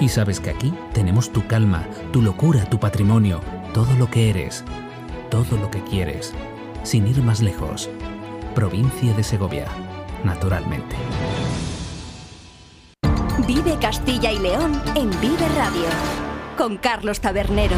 [0.00, 3.40] Y sabes que aquí tenemos tu calma, tu locura, tu patrimonio,
[3.74, 4.64] todo lo que eres,
[5.30, 6.32] todo lo que quieres,
[6.82, 7.90] sin ir más lejos.
[8.54, 9.66] Provincia de Segovia,
[10.24, 10.96] naturalmente.
[13.46, 15.86] Vive Castilla y León en Vive Radio,
[16.56, 17.76] con Carlos Tabernero.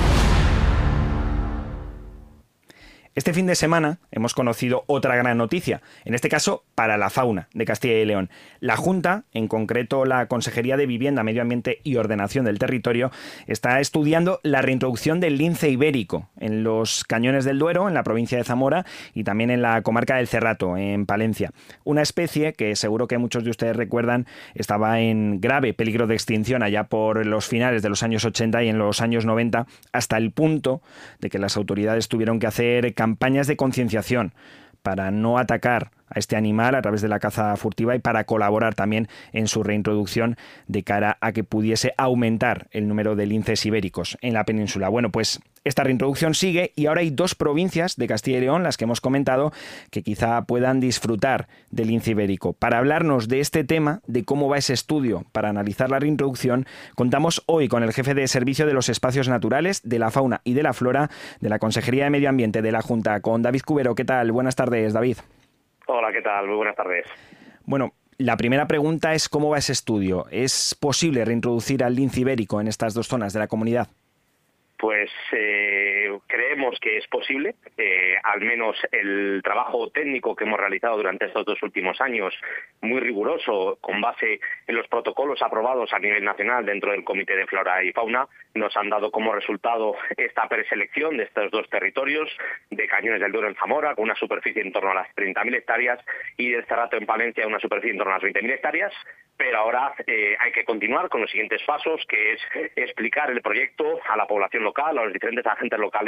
[3.14, 7.46] Este fin de semana hemos conocido otra gran noticia, en este caso para la fauna
[7.52, 8.30] de Castilla y León.
[8.58, 13.10] La Junta, en concreto la Consejería de Vivienda, Medio Ambiente y Ordenación del Territorio,
[13.46, 18.38] está estudiando la reintroducción del lince ibérico en los cañones del Duero, en la provincia
[18.38, 21.50] de Zamora y también en la comarca del Cerrato, en Palencia.
[21.84, 26.62] Una especie que seguro que muchos de ustedes recuerdan estaba en grave peligro de extinción
[26.62, 30.30] allá por los finales de los años 80 y en los años 90, hasta el
[30.30, 30.80] punto
[31.20, 34.32] de que las autoridades tuvieron que hacer campañas de concienciación
[34.84, 38.76] para no atacar a este animal a través de la caza furtiva y para colaborar
[38.76, 40.36] también en su reintroducción
[40.68, 44.88] de cara a que pudiese aumentar el número de linces ibéricos en la península.
[44.88, 48.76] Bueno, pues esta reintroducción sigue y ahora hay dos provincias de Castilla y León, las
[48.76, 49.52] que hemos comentado,
[49.90, 52.52] que quizá puedan disfrutar del lince ibérico.
[52.52, 57.42] Para hablarnos de este tema, de cómo va ese estudio para analizar la reintroducción, contamos
[57.46, 60.62] hoy con el jefe de Servicio de los Espacios Naturales, de la Fauna y de
[60.62, 61.10] la Flora
[61.40, 63.94] de la Consejería de Medio Ambiente de la Junta, con David Cubero.
[63.94, 64.32] ¿Qué tal?
[64.32, 65.18] Buenas tardes, David.
[65.86, 66.46] Hola, ¿qué tal?
[66.46, 67.06] Muy buenas tardes.
[67.64, 70.26] Bueno, la primera pregunta es cómo va ese estudio.
[70.30, 73.88] ¿Es posible reintroducir al lince ibérico en estas dos zonas de la comunidad?
[74.82, 75.12] Pues
[76.26, 81.44] creemos que es posible, eh, al menos el trabajo técnico que hemos realizado durante estos
[81.44, 82.34] dos últimos años,
[82.80, 87.46] muy riguroso, con base en los protocolos aprobados a nivel nacional dentro del Comité de
[87.46, 92.28] Flora y Fauna, nos han dado como resultado esta preselección de estos dos territorios,
[92.70, 96.00] de Cañones del Duero en Zamora, con una superficie en torno a las 30.000 hectáreas,
[96.36, 98.92] y de Cerrato en Palencia, una superficie en torno a las 20.000 hectáreas,
[99.36, 102.40] pero ahora eh, hay que continuar con los siguientes pasos, que es
[102.76, 106.01] explicar el proyecto a la población local, a los diferentes agentes locales,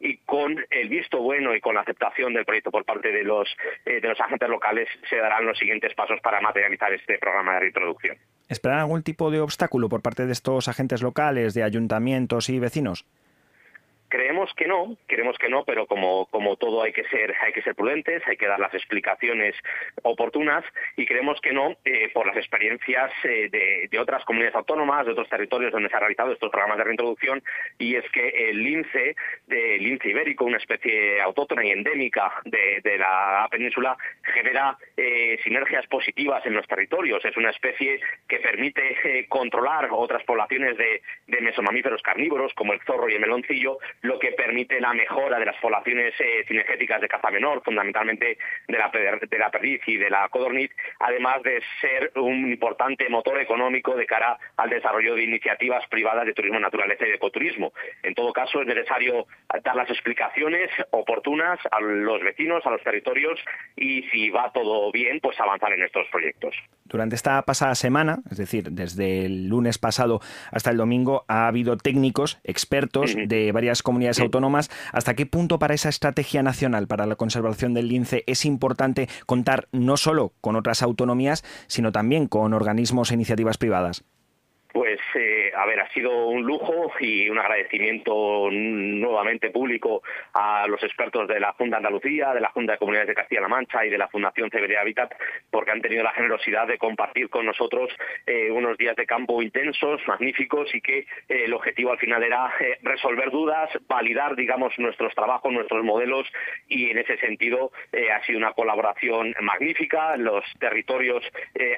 [0.00, 3.48] y con el visto bueno y con la aceptación del proyecto por parte de los,
[3.86, 7.60] eh, de los agentes locales se darán los siguientes pasos para materializar este programa de
[7.60, 8.16] reintroducción.
[8.48, 13.06] ¿Esperan algún tipo de obstáculo por parte de estos agentes locales, de ayuntamientos y vecinos?
[14.14, 17.62] Creemos que no, creemos que no, pero como, como todo hay que ser hay que
[17.62, 19.56] ser prudentes, hay que dar las explicaciones
[20.04, 20.64] oportunas
[20.96, 23.48] y creemos que no eh, por las experiencias eh,
[23.90, 27.42] de, otras comunidades autónomas, de otros territorios donde se han realizado estos programas de reintroducción
[27.76, 29.16] y es que el lince,
[29.48, 36.46] el lince ibérico, una especie autóctona y endémica de, la península, genera eh, sinergias positivas
[36.46, 37.24] en los territorios.
[37.24, 37.98] Es una especie
[38.28, 44.18] que permite controlar otras poblaciones de mesomamíferos carnívoros como el zorro y el meloncillo lo
[44.18, 48.36] que permite la mejora de las poblaciones eh, cinegéticas de caza menor, fundamentalmente
[48.68, 53.40] de la, de la perdiz y de la codorniz, además de ser un importante motor
[53.40, 57.72] económico de cara al desarrollo de iniciativas privadas de turismo naturaleza y de ecoturismo.
[58.02, 59.26] En todo caso, es necesario
[59.62, 63.40] dar las explicaciones oportunas a los vecinos, a los territorios
[63.74, 66.54] y si va todo bien, pues avanzar en estos proyectos.
[66.84, 70.20] Durante esta pasada semana, es decir, desde el lunes pasado
[70.52, 74.70] hasta el domingo, ha habido técnicos, expertos de varias comunidades autónomas.
[74.92, 79.68] ¿Hasta qué punto para esa estrategia nacional para la conservación del lince es importante contar
[79.70, 84.02] no solo con otras autonomías, sino también con organismos e iniciativas privadas?
[84.74, 90.02] Pues, eh, a ver, ha sido un lujo y un agradecimiento nuevamente público
[90.32, 93.86] a los expertos de la Junta Andalucía, de la Junta de Comunidades de Castilla-La Mancha
[93.86, 95.14] y de la Fundación CBD Habitat,
[95.48, 97.88] porque han tenido la generosidad de compartir con nosotros
[98.26, 102.52] eh, unos días de campo intensos, magníficos y que eh, el objetivo al final era
[102.82, 106.26] resolver dudas, validar, digamos, nuestros trabajos, nuestros modelos
[106.66, 107.70] y en ese sentido
[108.12, 110.16] ha sido una colaboración magnífica.
[110.16, 111.22] Los territorios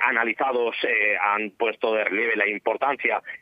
[0.00, 0.74] analizados
[1.20, 2.85] han puesto de relieve la importancia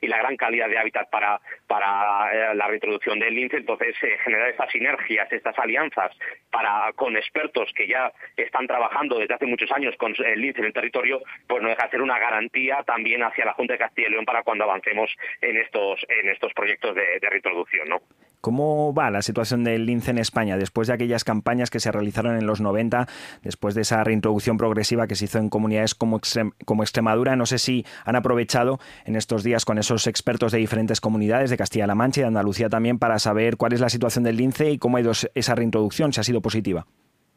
[0.01, 4.19] y la gran calidad de hábitat para, para eh, la reintroducción del lince, entonces eh,
[4.25, 6.13] generar estas sinergias, estas alianzas
[6.51, 10.67] para con expertos que ya están trabajando desde hace muchos años con el lince en
[10.67, 14.09] el territorio, pues no deja de ser una garantía también hacia la Junta de Castilla
[14.09, 17.89] y León para cuando avancemos en estos, en estos proyectos de, de reintroducción.
[17.89, 18.01] ¿no?
[18.45, 22.37] ¿Cómo va la situación del lince en España después de aquellas campañas que se realizaron
[22.37, 23.09] en los 90,
[23.43, 26.21] después de esa reintroducción progresiva que se hizo en comunidades como,
[26.67, 27.37] como Extremadura?
[27.37, 31.57] No sé si han aprovechado en estos días con esos expertos de diferentes comunidades de
[31.57, 34.77] Castilla-La Mancha y de Andalucía también para saber cuál es la situación del lince y
[34.77, 36.85] cómo ha ido esa reintroducción, si ha sido positiva.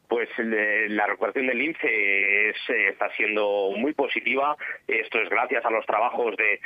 [0.07, 2.53] Pues la recuperación del lince eh,
[2.89, 4.55] está siendo muy positiva.
[4.87, 6.59] Esto es gracias a los trabajos de,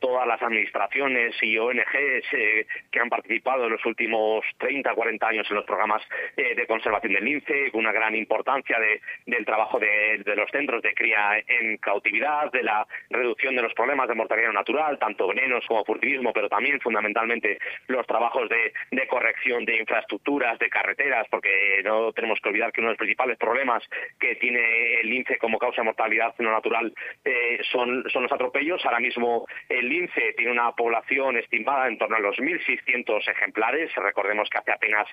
[0.00, 5.46] todas las administraciones y ONGs eh, que han participado en los últimos 30, 40 años
[5.48, 6.02] en los programas
[6.36, 8.78] eh, de conservación del lince, con una gran importancia
[9.26, 14.08] del trabajo de, los centros de cría en cautividad, de la reducción de los problemas
[14.08, 19.64] de mortalidad natural, tanto venenos como furtivismo, pero también fundamentalmente los trabajos de, de corrección
[19.64, 23.82] de infraestructuras, de carreteras, porque no tenemos que olvidar que los principales problemas
[24.18, 26.92] que tiene el lince como causa de mortalidad no natural
[27.24, 28.84] eh, son, son los atropellos.
[28.84, 33.94] Ahora mismo el lince tiene una población estimada en torno a los 1.600 ejemplares.
[33.94, 35.06] Recordemos que hace apenas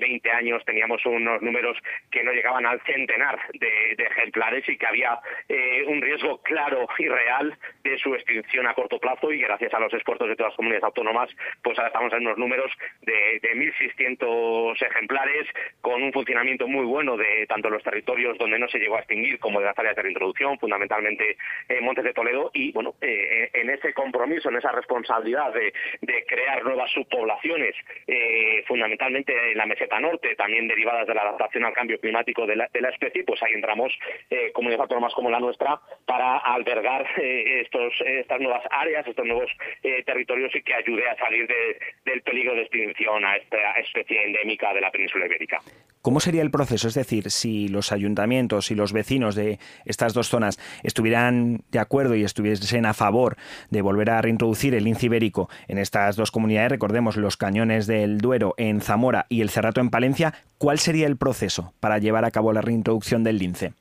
[0.00, 1.76] 20 eh, años teníamos unos números
[2.10, 5.18] que no llegaban al centenar de, ejemplares y que había
[5.48, 9.80] eh, un riesgo claro y real de su extinción a corto plazo y gracias a
[9.80, 11.30] los esfuerzos de todas las comunidades autónomas,
[11.62, 15.46] pues ahora estamos en unos números de, de 1.600 ejemplares
[15.80, 19.38] con un funcionamiento muy bueno de tanto los territorios donde no se llegó a extinguir
[19.38, 21.36] como de las áreas de reintroducción, fundamentalmente
[21.68, 25.72] en Montes de Toledo, y bueno, eh, en ese compromiso, en esa responsabilidad de,
[26.26, 27.74] crear nuevas subpoblaciones,
[28.06, 32.56] eh, fundamentalmente en la meseta norte, también derivadas de la adaptación al cambio climático de
[32.56, 33.92] la, especie, pues ahí entramos
[34.30, 39.50] eh, comunidades autónomas como la nuestra para albergar estos, estas nuevas áreas, estos nuevos
[40.04, 41.48] territorios y que ayude a salir
[42.04, 45.60] del peligro de extinción a esta especie endémica de la península ibérica.
[46.02, 46.88] ¿Cómo sería el proceso?
[47.04, 52.86] Si los ayuntamientos y los vecinos de estas dos zonas estuvieran de acuerdo y estuviesen
[52.86, 53.36] a favor
[53.70, 58.18] de volver a reintroducir el lince ibérico en estas dos comunidades, recordemos los cañones del
[58.18, 62.30] Duero en Zamora y el Cerrato en Palencia, ¿cuál sería el proceso para llevar a
[62.30, 63.74] cabo la reintroducción del lince?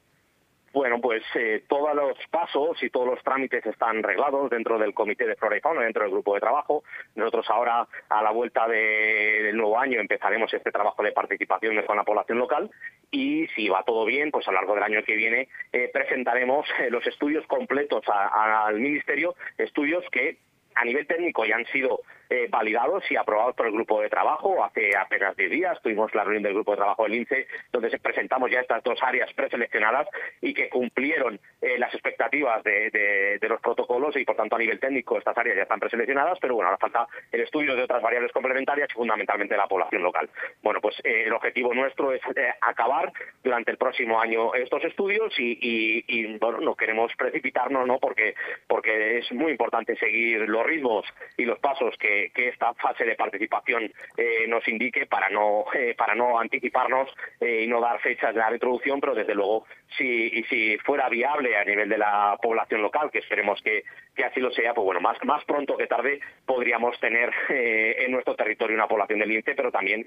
[0.73, 5.27] Bueno, pues eh, todos los pasos y todos los trámites están reglados dentro del Comité
[5.27, 6.83] de Flora y Fauna, dentro del grupo de trabajo.
[7.15, 12.05] Nosotros ahora, a la vuelta del nuevo año, empezaremos este trabajo de participación con la
[12.05, 12.71] población local
[13.11, 16.65] y si va todo bien, pues a lo largo del año que viene eh, presentaremos
[16.79, 20.37] eh, los estudios completos al Ministerio, estudios que
[20.75, 21.99] a nivel técnico ya han sido
[22.31, 24.63] eh, validados y aprobados por el grupo de trabajo.
[24.63, 28.49] Hace apenas 10 días tuvimos la reunión del grupo de trabajo del INCE, donde presentamos
[28.49, 30.07] ya estas dos áreas preseleccionadas
[30.39, 35.17] y que cumplieron eh, las expectativas de, los protocolos y, por tanto, a nivel técnico
[35.17, 38.87] estas áreas ya están preseleccionadas, pero bueno, ahora falta el estudio de otras variables complementarias
[38.89, 40.29] y fundamentalmente de la población local.
[40.61, 42.21] Bueno, pues eh, el objetivo nuestro es
[42.61, 43.11] acabar
[43.43, 47.99] durante el próximo año estos estudios y, bueno, no queremos precipitarnos, ¿no?
[47.99, 48.35] Porque,
[48.67, 51.05] porque es muy importante seguir los ritmos
[51.35, 55.95] y los pasos que que, esta fase de participación eh, nos indique para no, eh,
[55.97, 57.09] para no anticiparnos
[57.39, 59.65] eh, y no dar fechas de la reintroducción, pero desde luego
[59.97, 63.83] si, si fuera viable a nivel de la población local, que esperemos que,
[64.15, 68.35] que así lo sea, pues bueno, más, más pronto que tarde podríamos tener en nuestro
[68.35, 70.05] territorio una población de lince, pero también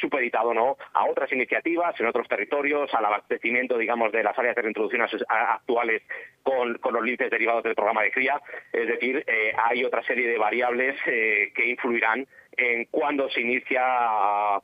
[0.00, 0.76] supeditado ¿no?
[0.94, 6.02] a otras iniciativas en otros territorios, al abastecimiento, digamos, de las áreas de reintroducción actuales
[6.42, 8.40] con, con los linces derivados del programa de cría.
[8.72, 9.24] Es decir,
[9.56, 12.26] hay otra serie de variables que influirán
[12.56, 13.82] en cuándo se inicia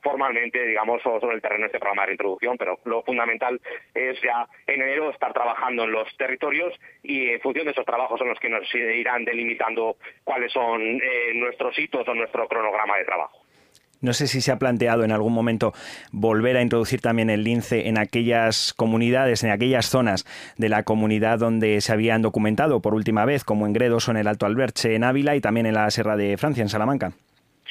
[0.02, 3.60] formalmente, digamos, sobre el terreno este programa de reintroducción, pero lo fundamental
[3.94, 8.18] es ya en enero estar trabajando en los territorios y en función de esos trabajos
[8.18, 13.04] son los que nos irán delimitando cuáles son eh, nuestros hitos o nuestro cronograma de
[13.04, 13.46] trabajo.
[14.00, 15.72] No sé si se ha planteado en algún momento
[16.12, 20.26] volver a introducir también el lince en aquellas comunidades, en aquellas zonas
[20.58, 24.18] de la comunidad donde se habían documentado por última vez, como en Gredos o en
[24.18, 27.12] el Alto Alberche, en Ávila y también en la Sierra de Francia, en Salamanca.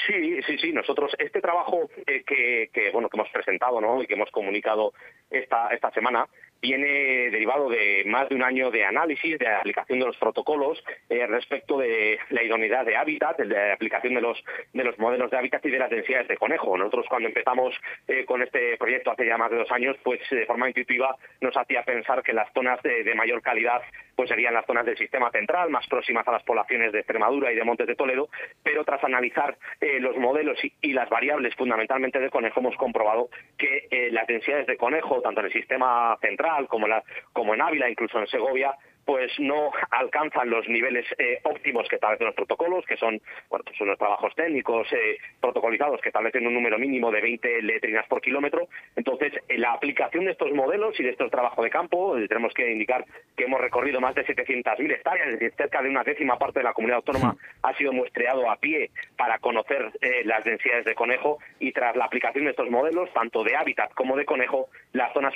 [0.06, 0.74] Sí, sí, sí.
[0.74, 4.02] Nosotros este trabajo eh, que, que, bueno que hemos presentado, ¿no?
[4.02, 4.94] Y que hemos comunicado
[5.30, 6.28] esta esta semana
[6.62, 11.26] viene derivado de más de un año de análisis, de aplicación de los protocolos eh,
[11.28, 14.44] respecto de la idoneidad de hábitat, de la aplicación de los,
[14.74, 16.76] de los modelos de hábitat y de las densidades de conejo.
[16.78, 17.76] Nosotros cuando empezamos
[18.08, 21.56] eh, con este proyecto hace ya más de dos años, pues de forma intuitiva nos
[21.56, 23.82] hacía pensar que las zonas de, mayor calidad
[24.16, 27.56] pues serían las zonas del sistema central, más próximas a las poblaciones de Extremadura y
[27.56, 28.30] de Montes de Toledo,
[28.64, 34.10] pero tras analizar eh, los modelos y, las variables fundamentalmente de conejo hemos comprobado que
[34.12, 36.88] las densidades de conejo, tanto en el sistema central como,
[37.34, 38.74] como en Ávila, incluso en Segovia,
[39.06, 43.80] pues no alcanzan los niveles eh, óptimos que establecen los protocolos, que son, bueno, pues
[43.80, 48.68] unos trabajos técnicos eh, protocolizados que establecen un número mínimo de 20 letrinas por kilómetro.
[48.96, 52.54] Entonces, en la aplicación de estos modelos y de estos trabajos de campo, eh, tenemos
[52.54, 53.06] que indicar
[53.38, 56.64] que hemos recorrido más de 700.000 hectáreas, es decir, cerca de una décima parte de
[56.64, 59.92] la comunidad autónoma ha sido muestreado a pie para conocer
[60.24, 64.16] las densidades de conejo y tras la aplicación de estos modelos, tanto de hábitat como
[64.16, 65.34] de conejo, las zonas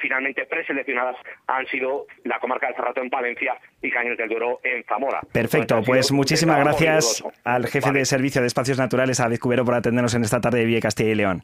[0.00, 1.16] finalmente preseleccionadas
[1.46, 5.20] han sido la comarca de Cerrato en Palencia y Caños del Duero en Zamora.
[5.32, 10.14] Perfecto, pues muchísimas gracias al jefe de Servicio de Espacios Naturales, a Cubero, por atendernos
[10.14, 11.42] en esta tarde de Vive Castilla y León.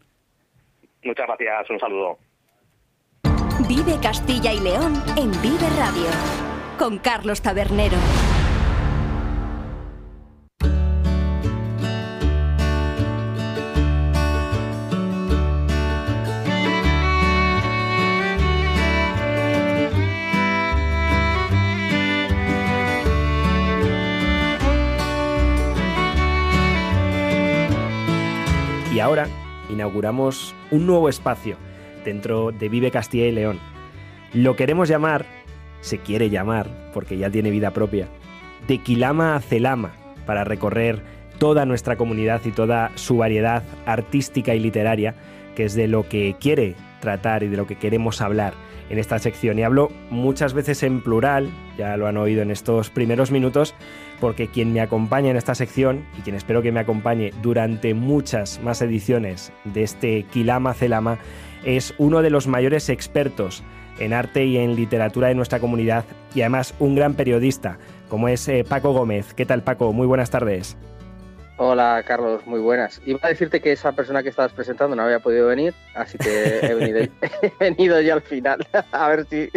[1.05, 2.19] Muchas gracias, un saludo.
[3.69, 6.09] Vive Castilla y León en Vive Radio,
[6.79, 7.97] con Carlos Tabernero.
[29.09, 29.27] Ahora
[29.71, 31.57] inauguramos un nuevo espacio
[32.05, 33.59] dentro de Vive Castilla y León.
[34.35, 35.25] Lo queremos llamar,
[35.81, 38.07] se quiere llamar, porque ya tiene vida propia,
[38.67, 39.93] de Quilama a Celama,
[40.27, 41.03] para recorrer
[41.39, 45.15] toda nuestra comunidad y toda su variedad artística y literaria,
[45.57, 48.53] que es de lo que quiere tratar y de lo que queremos hablar
[48.91, 49.59] en esta sección.
[49.59, 51.49] Y hablo muchas veces en plural,
[51.79, 53.75] ya lo han oído en estos primeros minutos,
[54.21, 58.61] porque quien me acompaña en esta sección y quien espero que me acompañe durante muchas
[58.63, 61.19] más ediciones de este Kilama Celama
[61.65, 63.63] es uno de los mayores expertos
[63.99, 66.05] en arte y en literatura de nuestra comunidad
[66.35, 69.35] y además un gran periodista, como es eh, Paco Gómez.
[69.35, 69.93] ¿Qué tal Paco?
[69.93, 70.77] Muy buenas tardes.
[71.61, 73.03] Hola Carlos, muy buenas.
[73.05, 76.61] Iba a decirte que esa persona que estabas presentando no había podido venir, así que
[76.63, 76.75] he
[77.59, 79.51] venido, ya al final, a ver si,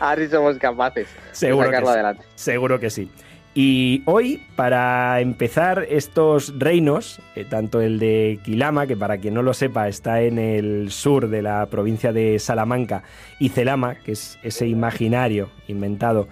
[0.00, 2.24] a somos capaces seguro de sacarlo adelante.
[2.34, 3.12] Seguro que sí.
[3.58, 9.40] Y hoy, para empezar estos reinos, eh, tanto el de Quilama, que para quien no
[9.40, 13.02] lo sepa está en el sur de la provincia de Salamanca,
[13.40, 16.28] y Celama, que es ese imaginario inventado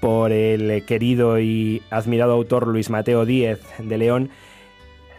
[0.00, 4.30] por el querido y admirado autor Luis Mateo Díez de León,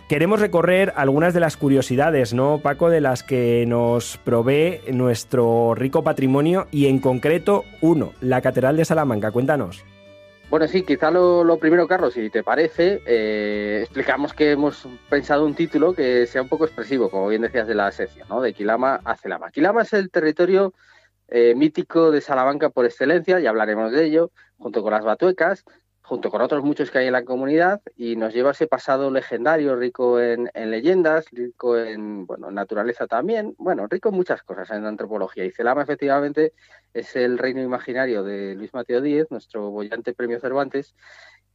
[0.09, 2.89] queremos recorrer algunas de las curiosidades, ¿no, Paco?
[2.89, 8.85] De las que nos provee nuestro rico patrimonio y en concreto uno, la Catedral de
[8.85, 9.29] Salamanca.
[9.29, 9.85] Cuéntanos.
[10.53, 15.55] Bueno, sí, quizá lo, primero, Carlos, si te parece, eh, explicamos que hemos pensado un
[15.55, 18.39] título que sea un poco expresivo, como bien decías de la sección, ¿no?
[18.39, 19.49] De Quilama a Celama.
[19.49, 20.75] Quilama es el territorio
[21.27, 24.29] eh, mítico de Salamanca por excelencia, ya hablaremos de ello,
[24.59, 25.65] junto con las batuecas,
[26.03, 29.75] junto con otros muchos que hay en la comunidad, y nos lleva ese pasado legendario,
[29.75, 35.45] rico en, leyendas, rico en bueno, naturaleza también, bueno, rico en muchas cosas en antropología.
[35.45, 36.53] Y Celama efectivamente
[36.93, 40.93] es el reino imaginario de Luis Mateo Díez, nuestro bollante premio Cervantes,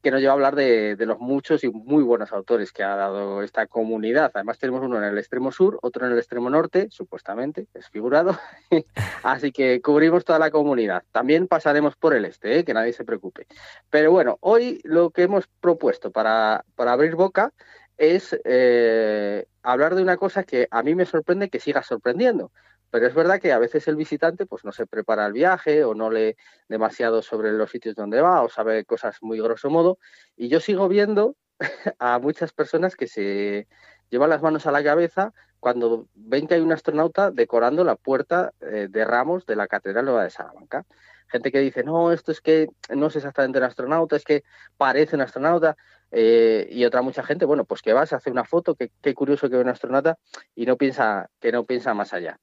[0.03, 3.43] que nos lleva a hablar de, los muchos y muy buenos autores que ha dado
[3.43, 4.31] esta comunidad.
[4.35, 8.39] Además tenemos uno en el extremo sur, otro en el extremo norte, supuestamente, es figurado.
[9.23, 11.03] Así que cubrimos toda la comunidad.
[11.13, 12.65] También pasaremos por el este, ¿eh?
[12.65, 13.47] que nadie se preocupe.
[13.91, 17.53] Pero bueno, hoy lo que hemos propuesto para, para abrir boca
[17.97, 22.53] es eh, hablar de una cosa que a mí me sorprende que siga sorprendiendo.
[22.91, 25.95] Pero es verdad que a veces el visitante pues no se prepara el viaje o
[25.95, 26.37] no lee
[26.69, 29.99] demasiado sobre los sitios donde va o sabe cosas muy grosso modo.
[30.37, 31.37] Y yo sigo viendo
[31.99, 33.69] a muchas personas que se
[34.11, 38.53] llevan las manos a la cabeza cuando ven que hay un astronauta decorando la puerta
[38.61, 40.87] eh, de ramos de la Catedral Nueva de Salamanca.
[41.27, 44.45] Gente que dice, no, esto es que no es exactamente un astronauta, es que
[44.77, 45.77] parece un astronauta.
[46.11, 49.57] Eh, y otra mucha gente, bueno, pues que vas, hace una foto, qué curioso que
[49.57, 50.17] ve un astronauta
[50.55, 52.41] y no piensa, que no piensa más allá.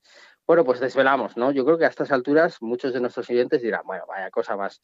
[0.48, 1.52] Bueno, pues desvelamos, ¿no?
[1.52, 4.80] Yo creo que a estas alturas muchos de nuestros oyentes dirán, bueno, vaya cosa más,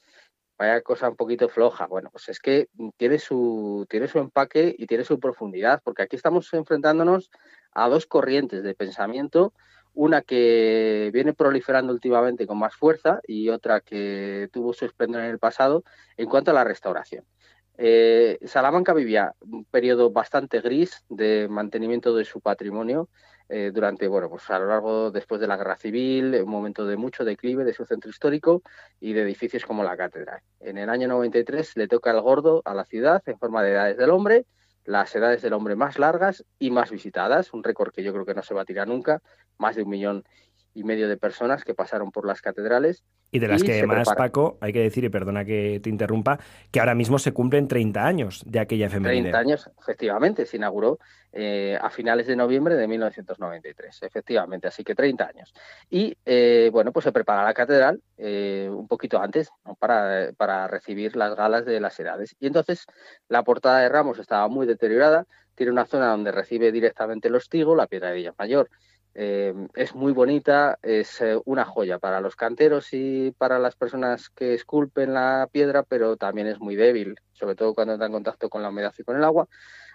[0.58, 1.86] vaya cosa un poquito floja.
[1.86, 6.16] Bueno, pues es que tiene su, tiene su empaque y tiene su profundidad, porque aquí
[6.16, 7.30] estamos enfrentándonos
[7.74, 9.54] a dos corrientes de pensamiento,
[9.94, 15.30] una que viene proliferando últimamente con más fuerza y otra que tuvo su esplendor en
[15.30, 15.84] el pasado
[16.18, 17.24] en cuanto a la restauración.
[17.78, 23.10] Eh, Salamanca vivía un periodo bastante gris de mantenimiento de su patrimonio
[23.54, 26.96] eh, durante, bueno, pues a lo largo después de la guerra civil, un momento de
[26.96, 28.62] mucho declive de su centro histórico
[29.02, 30.40] y de edificios como la catedral.
[30.62, 33.98] En el año 93 le toca el gordo a la ciudad en forma de edades
[33.98, 34.46] del hombre,
[34.86, 38.34] las edades del hombre más largas y más visitadas, un récord que yo creo que
[38.34, 39.22] no se tirar nunca,
[39.58, 40.24] más de un millón
[40.74, 43.04] y medio de personas que pasaron por las catedrales.
[43.32, 46.80] Y de las que además, Paco, hay que decir, y perdona que te interrumpa, que
[46.80, 49.22] ahora mismo se cumplen 30 años de aquella efeméride.
[49.24, 51.00] 30 años, efectivamente, se inauguró
[51.32, 55.54] eh, a finales de noviembre de 1993, efectivamente, así que 30 años.
[55.90, 59.50] Y eh, bueno, pues se prepara la catedral eh, un poquito antes
[59.80, 62.36] para, para recibir las galas de las edades.
[62.40, 62.86] Y entonces
[63.30, 67.76] la portada de Ramos estaba muy deteriorada, tiene una zona donde recibe directamente el hostigo,
[67.76, 68.70] la piedra de Villa Mayor
[69.14, 74.30] eh, es muy bonita, es eh, una joya para los canteros y para las personas
[74.30, 78.50] que esculpen la piedra, pero también es muy débil, sobre todo cuando entra en contacto
[78.50, 79.48] con la humedad y con el agua.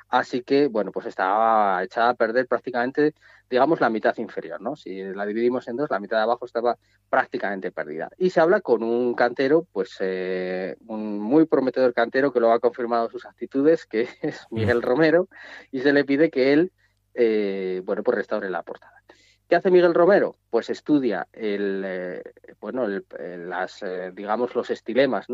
[0.09, 3.15] Así que, bueno, pues estaba echada a perder prácticamente,
[3.51, 4.77] digamos, la mitad inferior, ¿no?
[4.77, 6.79] Si la dividimos en dos, la mitad de abajo estaba
[7.11, 8.11] prácticamente perdida.
[8.17, 12.61] Y se habla con un cantero, pues eh, un muy prometedor cantero que lo ha
[12.61, 15.29] confirmado sus actitudes, que es Miguel Romero,
[15.73, 16.73] y se le pide que él,
[17.17, 19.03] bueno, pues restaure la portada.
[19.49, 20.35] ¿Qué hace Miguel Romero?
[20.51, 22.21] Pues estudia eh,
[22.61, 25.27] bueno, las, eh, digamos, los estilemas,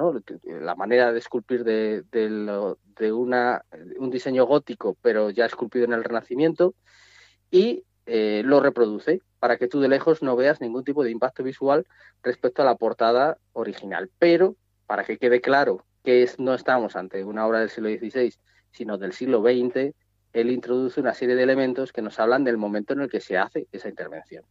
[0.44, 2.04] la manera de esculpir de,
[3.98, 6.74] un diseño gótico, pero ya esculpido en el Renacimiento,
[7.50, 11.42] y eh, lo reproduce para que tú de lejos no veas ningún tipo de impacto
[11.42, 11.86] visual
[12.22, 14.10] respecto a la portada original.
[14.18, 14.56] Pero,
[14.86, 18.34] para que quede claro que no estamos ante una obra del siglo XVI,
[18.72, 19.94] sino del siglo XX,
[20.32, 23.36] él introduce una serie de elementos que nos hablan del momento en el que se
[23.36, 24.44] hace esa intervención.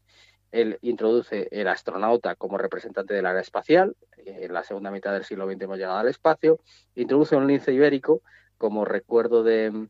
[0.52, 5.50] Él introduce el astronauta como representante del área espacial, en la segunda mitad del siglo
[5.50, 6.60] XX hemos llegado al espacio,
[6.96, 8.22] introduce un lince ibérico
[8.58, 9.88] como recuerdo de,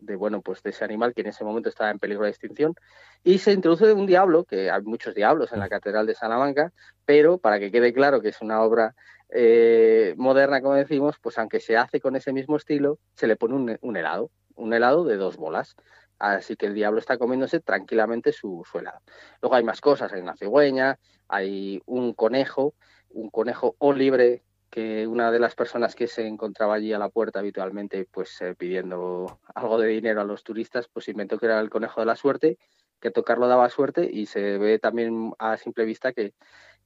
[0.00, 2.74] bueno, pues de ese animal que en ese momento estaba en peligro de extinción,
[3.22, 6.72] y se introduce un diablo, que hay muchos diablos en la Catedral de Salamanca,
[7.04, 8.94] pero para que quede claro que es una obra
[9.28, 13.78] eh, moderna, como decimos, pues aunque se hace con ese mismo estilo, se le pone
[13.80, 15.76] un helado, un helado de dos bolas.
[16.18, 19.00] Así que el diablo está comiéndose tranquilamente su, helado.
[19.40, 20.98] Luego hay más cosas, hay una cigüeña,
[21.28, 22.74] hay un conejo,
[23.08, 27.08] un conejo o libre que una de las personas que se encontraba allí a la
[27.08, 31.58] puerta habitualmente, pues eh, pidiendo algo de dinero a los turistas, pues inventó que era
[31.58, 32.58] el conejo de la suerte,
[33.00, 36.34] que tocarlo daba suerte y se ve también a simple vista que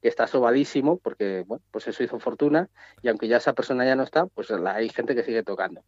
[0.05, 2.69] que está sobadísimo porque, bueno, pues eso hizo fortuna
[3.01, 5.81] y aunque ya esa persona ya no está, pues hay gente que sigue tocando.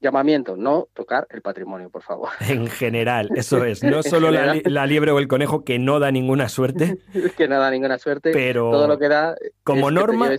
[0.00, 2.28] Llamamiento, no tocar el patrimonio, por favor.
[2.48, 3.82] En general, eso es.
[3.82, 6.98] No solo la, liebre o el conejo que no da ninguna suerte.
[7.36, 8.30] que no da ninguna suerte.
[8.30, 9.34] Pero todo lo que da.
[9.64, 10.30] Como norma,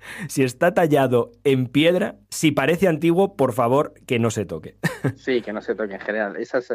[0.28, 4.76] si está tallado en piedra, si parece antiguo, por favor, que no se toque.
[5.16, 6.36] sí, que no se toque en general.
[6.36, 6.72] Esa es,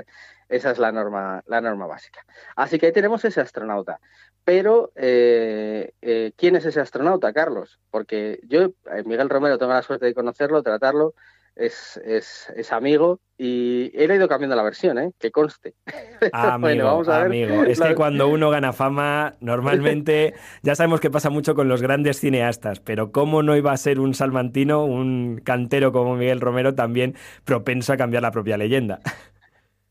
[0.50, 2.26] esa es la norma, la norma básica.
[2.56, 4.00] Así que ahí tenemos ese astronauta.
[4.44, 7.80] Pero, eh, eh, ¿quién es ese astronauta, Carlos?
[7.90, 11.16] Porque yo, eh, Miguel Romero, tengo la suerte de conocerlo, tratarlo,
[11.56, 15.12] es, es, amigo y él ha ido cambiando la versión, ¿eh?
[15.20, 15.74] que conste.
[16.34, 17.64] Amigo, vamos a amigo.
[17.64, 20.34] Es que cuando uno gana fama, normalmente
[20.64, 24.00] ya sabemos que pasa mucho con los grandes cineastas, pero ¿cómo no iba a ser
[24.00, 29.00] un salmantino, un cantero como Miguel Romero, también propenso a cambiar la propia leyenda?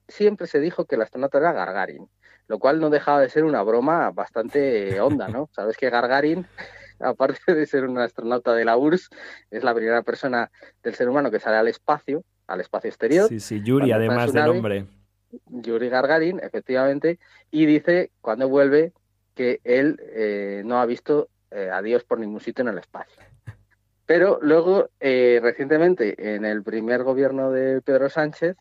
[0.08, 2.08] Siempre se dijo que el astronauta era Gargarin
[2.46, 5.48] lo cual no dejaba de ser una broma bastante honda, ¿no?
[5.52, 6.46] Sabes que Gargarin,
[7.01, 9.11] aparte de ser un astronauta de la URSS,
[9.51, 10.51] es la primera persona
[10.82, 13.28] del ser humano que sale al espacio, al espacio exterior.
[13.28, 14.86] Sí, sí, Yuri, además del nombre.
[15.47, 17.18] Yuri Gargarin, efectivamente,
[17.51, 18.92] y dice cuando vuelve
[19.34, 23.22] que él eh, no ha visto eh, a Dios por ningún sitio en el espacio.
[24.07, 28.57] Pero luego, eh, recientemente, en el primer gobierno de Pedro Sánchez,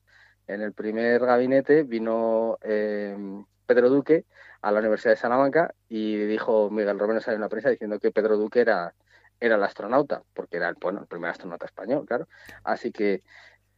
[0.47, 4.25] en el primer gabinete, vino Pedro Duque
[4.63, 8.09] a la Universidad de Salamanca y dijo Miguel Romero salió en la prensa diciendo que
[8.11, 8.93] Pedro Duque era,
[9.39, 12.27] era el astronauta, porque era el, bueno, el primer astronauta español, claro.
[12.63, 13.23] Así que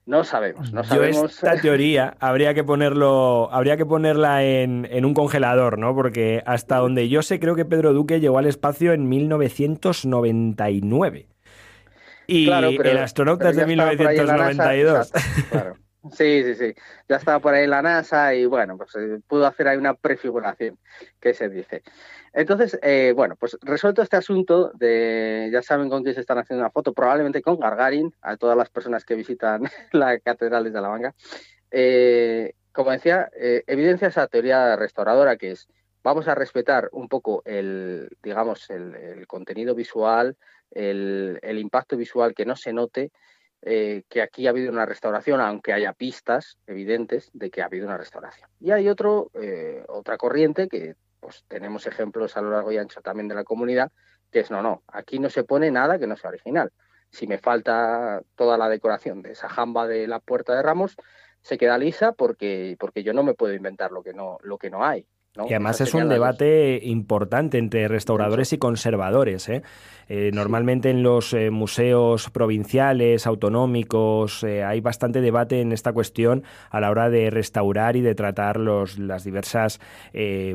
[0.05, 1.33] no sabemos, no sabemos.
[1.33, 5.95] esta teoría habría que ponerlo, habría que ponerla en, en, un congelador, ¿no?
[5.95, 11.29] Porque hasta donde yo sé, creo que Pedro Duque llegó al espacio en 1999.
[12.27, 15.11] Y el astronauta es de 1992.
[15.49, 15.77] claro.
[16.11, 16.73] Sí, sí, sí.
[17.09, 20.77] Ya estaba por ahí la NASA y bueno, pues eh, pudo hacer ahí una prefiguración,
[21.19, 21.83] que se dice.
[22.33, 26.63] Entonces, eh, bueno, pues resuelto este asunto de, ya saben con quién se están haciendo
[26.63, 31.15] una foto, probablemente con Gargarin, a todas las personas que visitan la Catedral de Salamanca.
[31.71, 35.67] Eh, como decía, evidencia esa teoría restauradora que es,
[36.03, 40.35] vamos a respetar un poco el, digamos, el, contenido visual,
[40.71, 43.11] el, el impacto visual que no se note,
[43.61, 47.87] eh, que aquí ha habido una restauración, aunque haya pistas evidentes de que ha habido
[47.87, 48.49] una restauración.
[48.59, 53.01] Y hay otro, eh, otra corriente que pues, tenemos ejemplos a lo largo y ancho
[53.01, 53.91] también de la comunidad,
[54.31, 56.71] que es no, no, aquí no se pone nada que no sea original.
[57.09, 60.95] Si me falta toda la decoración de esa jamba de la puerta de Ramos,
[61.41, 64.69] se queda lisa porque, porque yo no me puedo inventar lo que no, lo que
[64.69, 65.07] no hay.
[65.37, 69.49] Y además es un debate importante entre restauradores y conservadores.
[69.49, 69.63] ¿eh?
[70.07, 76.79] Eh, normalmente en los eh, museos provinciales, autonómicos, hay bastante debate en esta cuestión a
[76.79, 79.79] la hora de restaurar y de tratar los, las diversas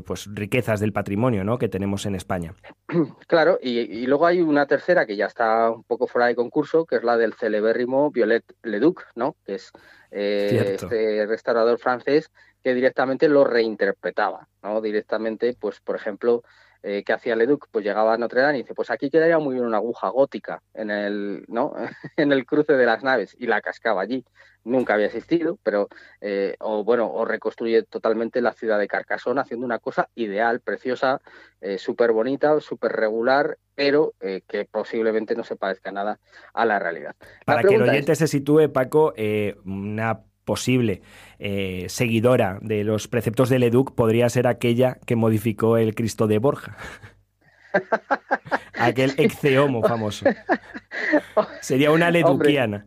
[0.06, 1.58] pues, riquezas del patrimonio ¿no?
[1.58, 2.54] que tenemos en España.
[3.26, 6.96] Claro, y, luego hay una tercera que ya está un poco fuera de concurso, que
[6.96, 9.36] es la del celebérrimo Violet Leduc, ¿no?
[9.44, 9.70] que es
[10.10, 12.30] este restaurador francés
[12.62, 14.80] que directamente lo reinterpretaba, ¿no?
[14.80, 16.42] Directamente, pues, por ejemplo,
[16.82, 17.66] eh, ¿qué hacía Leduc?
[17.70, 20.62] Pues llegaba a Notre Dame y dice, pues aquí quedaría muy bien una aguja gótica
[20.72, 21.74] en el, ¿no?
[22.16, 24.24] en el cruce de las naves y la cascaba allí.
[24.62, 25.88] Nunca había existido, pero,
[26.20, 31.20] eh, o bueno, o reconstruye totalmente la ciudad de Carcassonne haciendo una cosa ideal, preciosa,
[31.62, 36.18] eh, súper bonita, súper regular, pero eh, que posiblemente no se parezca nada
[36.52, 37.14] a la realidad.
[37.46, 39.14] Para que el oyente se sitúe, Paco,
[39.64, 40.20] una
[40.50, 41.00] posible
[41.38, 46.38] eh, seguidora de los preceptos de Leduc podría ser aquella que modificó el Cristo de
[46.38, 46.76] Borja.
[48.74, 50.26] Aquel exceomo famoso.
[51.60, 52.84] Sería una leduquiana.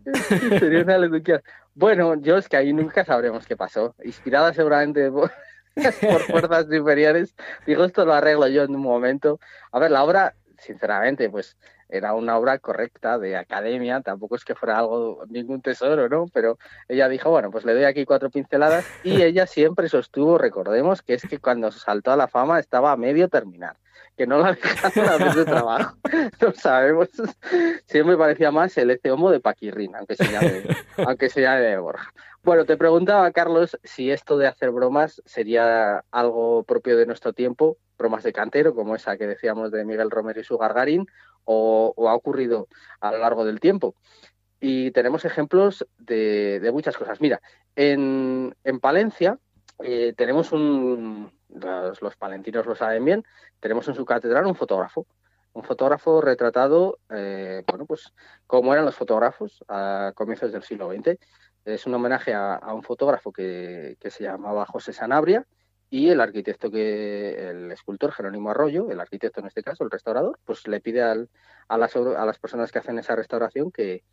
[0.59, 1.41] sería una leduquiana.
[1.74, 3.95] Bueno, yo es que ahí nunca sabremos qué pasó.
[4.03, 5.32] Inspirada seguramente por,
[6.01, 7.34] por fuerzas superiores.
[7.66, 9.39] Digo, esto lo arreglo yo en un momento.
[9.72, 11.55] A ver, la obra, sinceramente, pues
[11.93, 16.25] era una obra correcta de academia, tampoco es que fuera algo, ningún tesoro, ¿no?
[16.33, 21.01] Pero ella dijo, bueno, pues le doy aquí cuatro pinceladas y ella siempre sostuvo, recordemos,
[21.01, 23.77] que es que cuando saltó a la fama estaba a medio terminar,
[24.17, 24.53] que no la
[24.91, 25.97] dejaron a de trabajo,
[26.41, 27.09] no sabemos,
[27.85, 30.63] siempre parecía más el homo de Paquirrin, aunque se llame,
[31.05, 32.11] aunque se llame de Borja.
[32.43, 37.77] Bueno, te preguntaba, Carlos, si esto de hacer bromas sería algo propio de nuestro tiempo,
[37.97, 41.07] bromas de cantero, como esa que decíamos de Miguel Romero y su Gargarín,
[41.45, 42.67] o, ha ocurrido
[42.99, 43.95] a lo largo del tiempo.
[44.59, 47.19] Y tenemos ejemplos de, muchas cosas.
[47.19, 47.41] Mira,
[47.75, 49.37] en, Palencia
[49.79, 53.23] eh, tenemos un, los, palentinos lo saben bien,
[53.59, 55.05] tenemos en su catedral un fotógrafo,
[55.53, 58.13] un fotógrafo retratado, eh, bueno, pues
[58.47, 61.17] como eran los fotógrafos a comienzos del siglo XX.
[61.65, 65.45] Es un homenaje a, un fotógrafo que, que, se llamaba José Sanabria
[65.93, 70.39] y el arquitecto que, el escultor Jerónimo Arroyo, el arquitecto en este caso, el restaurador,
[70.43, 71.29] pues le pide al,
[71.67, 74.03] a, las, a las personas que hacen esa restauración que,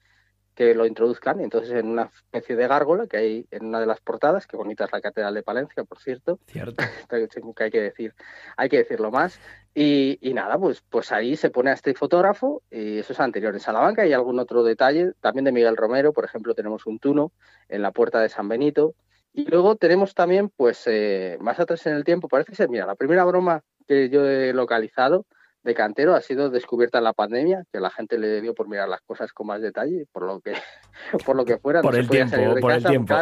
[0.55, 1.41] que lo introduzcan.
[1.41, 4.85] Entonces, en una especie de gárgola que hay en una de las portadas, que bonita
[4.85, 6.39] es la Catedral de Palencia, por cierto.
[6.49, 6.75] Cierto.
[7.57, 8.15] que hay que decir,
[8.59, 9.41] hay que decirlo más.
[9.75, 13.55] Y, y, nada, pues, pues ahí se pone a este fotógrafo, y eso es anterior
[13.55, 17.33] en Salamanca, y algún otro detalle, también de Miguel Romero, por ejemplo, tenemos un tuno
[17.71, 18.95] en la puerta de San Benito,
[19.33, 22.97] y luego tenemos también, pues, eh, más atrás en el tiempo, parece ser, mira, la
[22.97, 25.27] primera broma que yo he localizado
[25.63, 28.89] de cantero ha sido descubierta en la pandemia, que la gente le dio por mirar
[28.89, 30.55] las cosas con más detalle, por lo que,
[31.27, 31.83] por lo que fuera.
[31.83, 33.15] Por el tiempo, por el tiempo.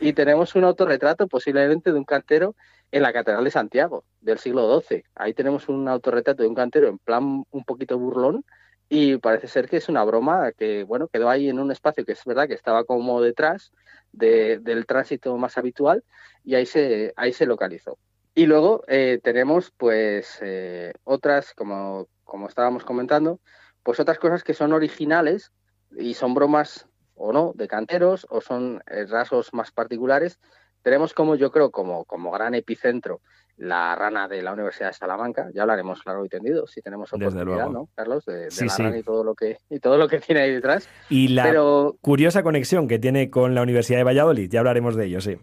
[0.00, 2.54] y tenemos un autorretrato posiblemente de un cantero
[2.92, 5.04] en la Catedral de Santiago del siglo XII.
[5.14, 8.44] Ahí tenemos un autorretrato de un cantero en plan un poquito burlón
[8.88, 12.12] y parece ser que es una broma que, bueno, quedó ahí en un espacio que
[12.12, 13.72] es verdad que estaba como detrás
[14.12, 16.04] del tránsito más habitual
[16.44, 17.98] y ahí se, ahí se localizó.
[18.34, 23.40] Y luego eh, tenemos pues eh, otras, como, como estábamos comentando,
[23.82, 25.52] pues otras cosas que son originales
[25.96, 30.38] y son bromas o no de canteros o son eh, rasgos más particulares.
[30.86, 33.20] Tenemos como yo creo como, como gran epicentro
[33.56, 35.50] la rana de la Universidad de Salamanca.
[35.52, 38.24] Ya hablaremos claro y tendido si tenemos oportunidad, ¿no, Carlos?
[38.24, 40.88] De, la rana y todo lo que y todo lo que tiene ahí detrás.
[41.10, 41.52] Y la
[42.00, 45.36] curiosa conexión que tiene con la Universidad de Valladolid, ya hablaremos de ello, sí.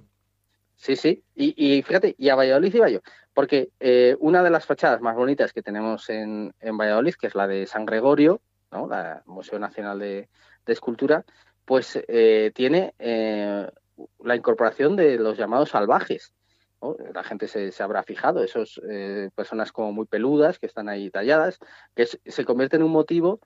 [0.77, 1.25] Sí, sí.
[1.35, 3.01] Y, fíjate, y a Valladolid iba yo,
[3.33, 7.35] porque eh, una de las fachadas más bonitas que tenemos en, en, Valladolid, que es
[7.35, 8.39] la de San Gregorio,
[8.71, 8.87] ¿no?
[8.87, 10.29] La Museo Nacional de,
[10.67, 11.25] Escultura,
[11.65, 13.67] pues eh, tiene eh,
[14.19, 16.33] la incorporación de los llamados salvajes
[17.13, 21.59] la gente se, habrá fijado, esas eh, personas como muy peludas que están ahí talladas,
[21.95, 23.39] que se convierte en un motivo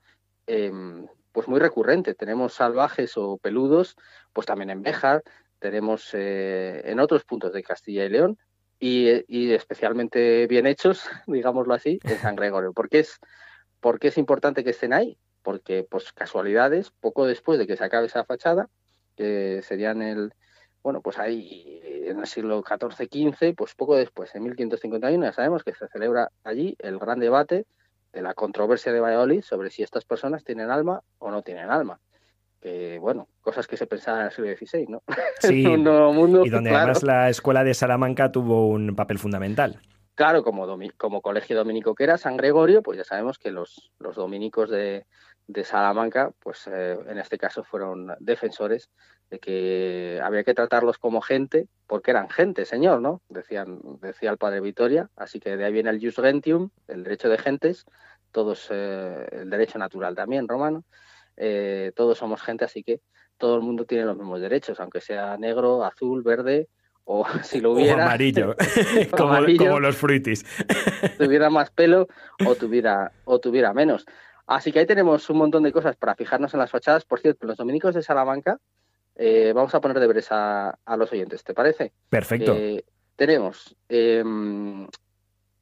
[0.46, 2.14] em, pues muy recurrente.
[2.14, 3.96] Tenemos salvajes o peludos,
[4.32, 5.22] pues también en Béjar,
[5.58, 8.38] tenemos eh, en otros puntos de Castilla y León,
[8.80, 12.72] y, especialmente bien hechos, digámoslo así, en San Gregorio.
[12.72, 13.18] ¿Por qué es,
[13.80, 15.18] por qué es importante que estén ahí?
[15.42, 18.68] Porque, pues casualidades, poco después de que se acabe esa fachada,
[19.18, 20.32] que serían el,
[20.82, 25.74] bueno, pues ahí en el siglo XIV-XV, pues poco después, en 1551, ya sabemos que
[25.74, 27.66] se celebra allí el gran debate
[28.12, 32.00] de la controversia de Valladolid sobre si estas personas tienen alma o no tienen alma.
[32.60, 35.02] Que, bueno, cosas que se pensaban en el siglo XVI, ¿no?
[35.40, 39.80] Sí, mundo, y donde además la escuela de Salamanca tuvo un papel fundamental.
[40.14, 40.66] Claro, como,
[40.96, 45.06] como colegio dominico que era San Gregorio, pues ya sabemos que los, los dominicos de,
[45.48, 48.90] de Salamanca, pues eh, en este caso fueron defensores
[49.30, 53.22] de que había que tratarlos como gente, porque eran gente, señor, ¿no?
[53.28, 57.30] Decían, decía el padre Vitoria, así que de ahí viene el jus gentium, el derecho
[57.30, 57.86] de gentes,
[58.30, 60.84] todos, eh, el derecho natural también romano,
[61.36, 63.00] eh, todos somos gente, así que
[63.38, 66.68] todo el mundo tiene los mismos derechos, aunque sea negro, azul, verde
[67.04, 68.04] o si lo hubiera...
[68.04, 68.54] amarillo,
[69.16, 70.44] como, los fruitis.
[71.16, 72.06] tuviera más pelo
[72.44, 74.04] o tuviera, o tuviera menos.
[74.48, 77.04] Así que ahí tenemos un montón de cosas para fijarnos en las fachadas.
[77.04, 78.58] Por cierto, los dominicos de Salamanca,
[79.14, 81.92] eh, vamos a poner deberes a, a, los oyentes, ¿te parece?
[82.08, 82.54] Perfecto.
[82.56, 82.82] Eh,
[83.14, 84.88] tenemos em,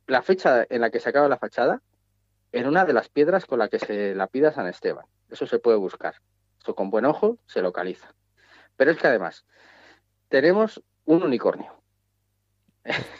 [0.06, 1.82] la fecha en la que se acaba la fachada
[2.52, 5.04] en una de las piedras con la que se lapida San Esteban.
[5.30, 6.14] Eso se puede buscar.
[6.62, 8.14] Eso con buen ojo se localiza.
[8.76, 9.46] Pero es que además
[10.28, 11.82] tenemos un unicornio.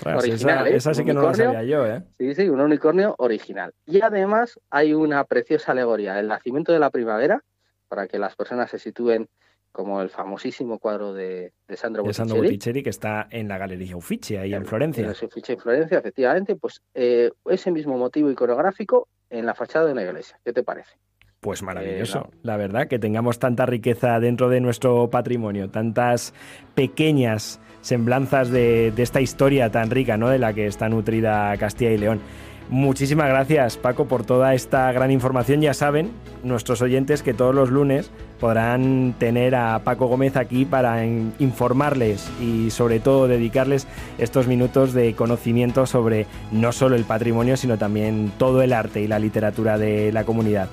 [0.05, 0.95] Original, esa, ¿eh?
[0.95, 2.03] sí que no lo sabía yo, ¿eh?
[2.19, 3.73] Sí, sí, un unicornio original.
[3.87, 7.43] Y además hay una preciosa alegoría, el nacimiento de la primavera,
[7.89, 9.29] para que las personas se sitúen
[9.77, 12.83] como el famosísimo cuadro de, Sandro, Botticelli.
[12.83, 15.05] que está en la Galería Uffizi, ahí en, Florencia.
[15.05, 19.93] En Uffizi en Florencia, efectivamente, pues eh, ese mismo motivo iconográfico en la fachada de
[19.93, 20.41] una iglesia.
[20.43, 20.97] ¿Qué te parece?
[21.41, 26.33] Pues maravilloso, eh, la verdad, que tengamos tanta riqueza dentro de nuestro patrimonio, tantas
[26.75, 30.29] pequeñas semblanzas de, esta historia tan rica, ¿no?
[30.29, 32.21] De la que está nutrida Castilla y León.
[32.69, 35.61] Muchísimas gracias, Paco, por toda esta gran información.
[35.61, 36.11] Ya saben,
[36.43, 38.11] nuestros oyentes, que todos los lunes
[38.41, 43.87] podrán tener a Paco Gómez aquí para informarles y sobre todo dedicarles
[44.19, 49.07] estos minutos de conocimiento sobre no solo el patrimonio, sino también todo el arte y
[49.07, 50.69] la literatura de la comunidad.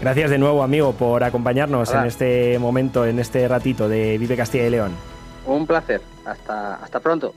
[0.00, 4.66] Gracias de nuevo, amigo, por acompañarnos en este momento, en este ratito de Vive Castilla
[4.66, 4.92] y León.
[5.46, 6.00] Un placer.
[6.26, 7.34] Hasta, hasta pronto.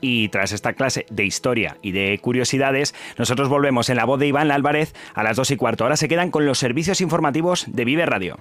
[0.00, 4.26] Y tras esta clase de historia y de curiosidades, nosotros volvemos en la voz de
[4.26, 5.84] Iván Álvarez a las dos y cuarto.
[5.84, 8.38] Ahora se quedan con los servicios informativos de Vive Radio.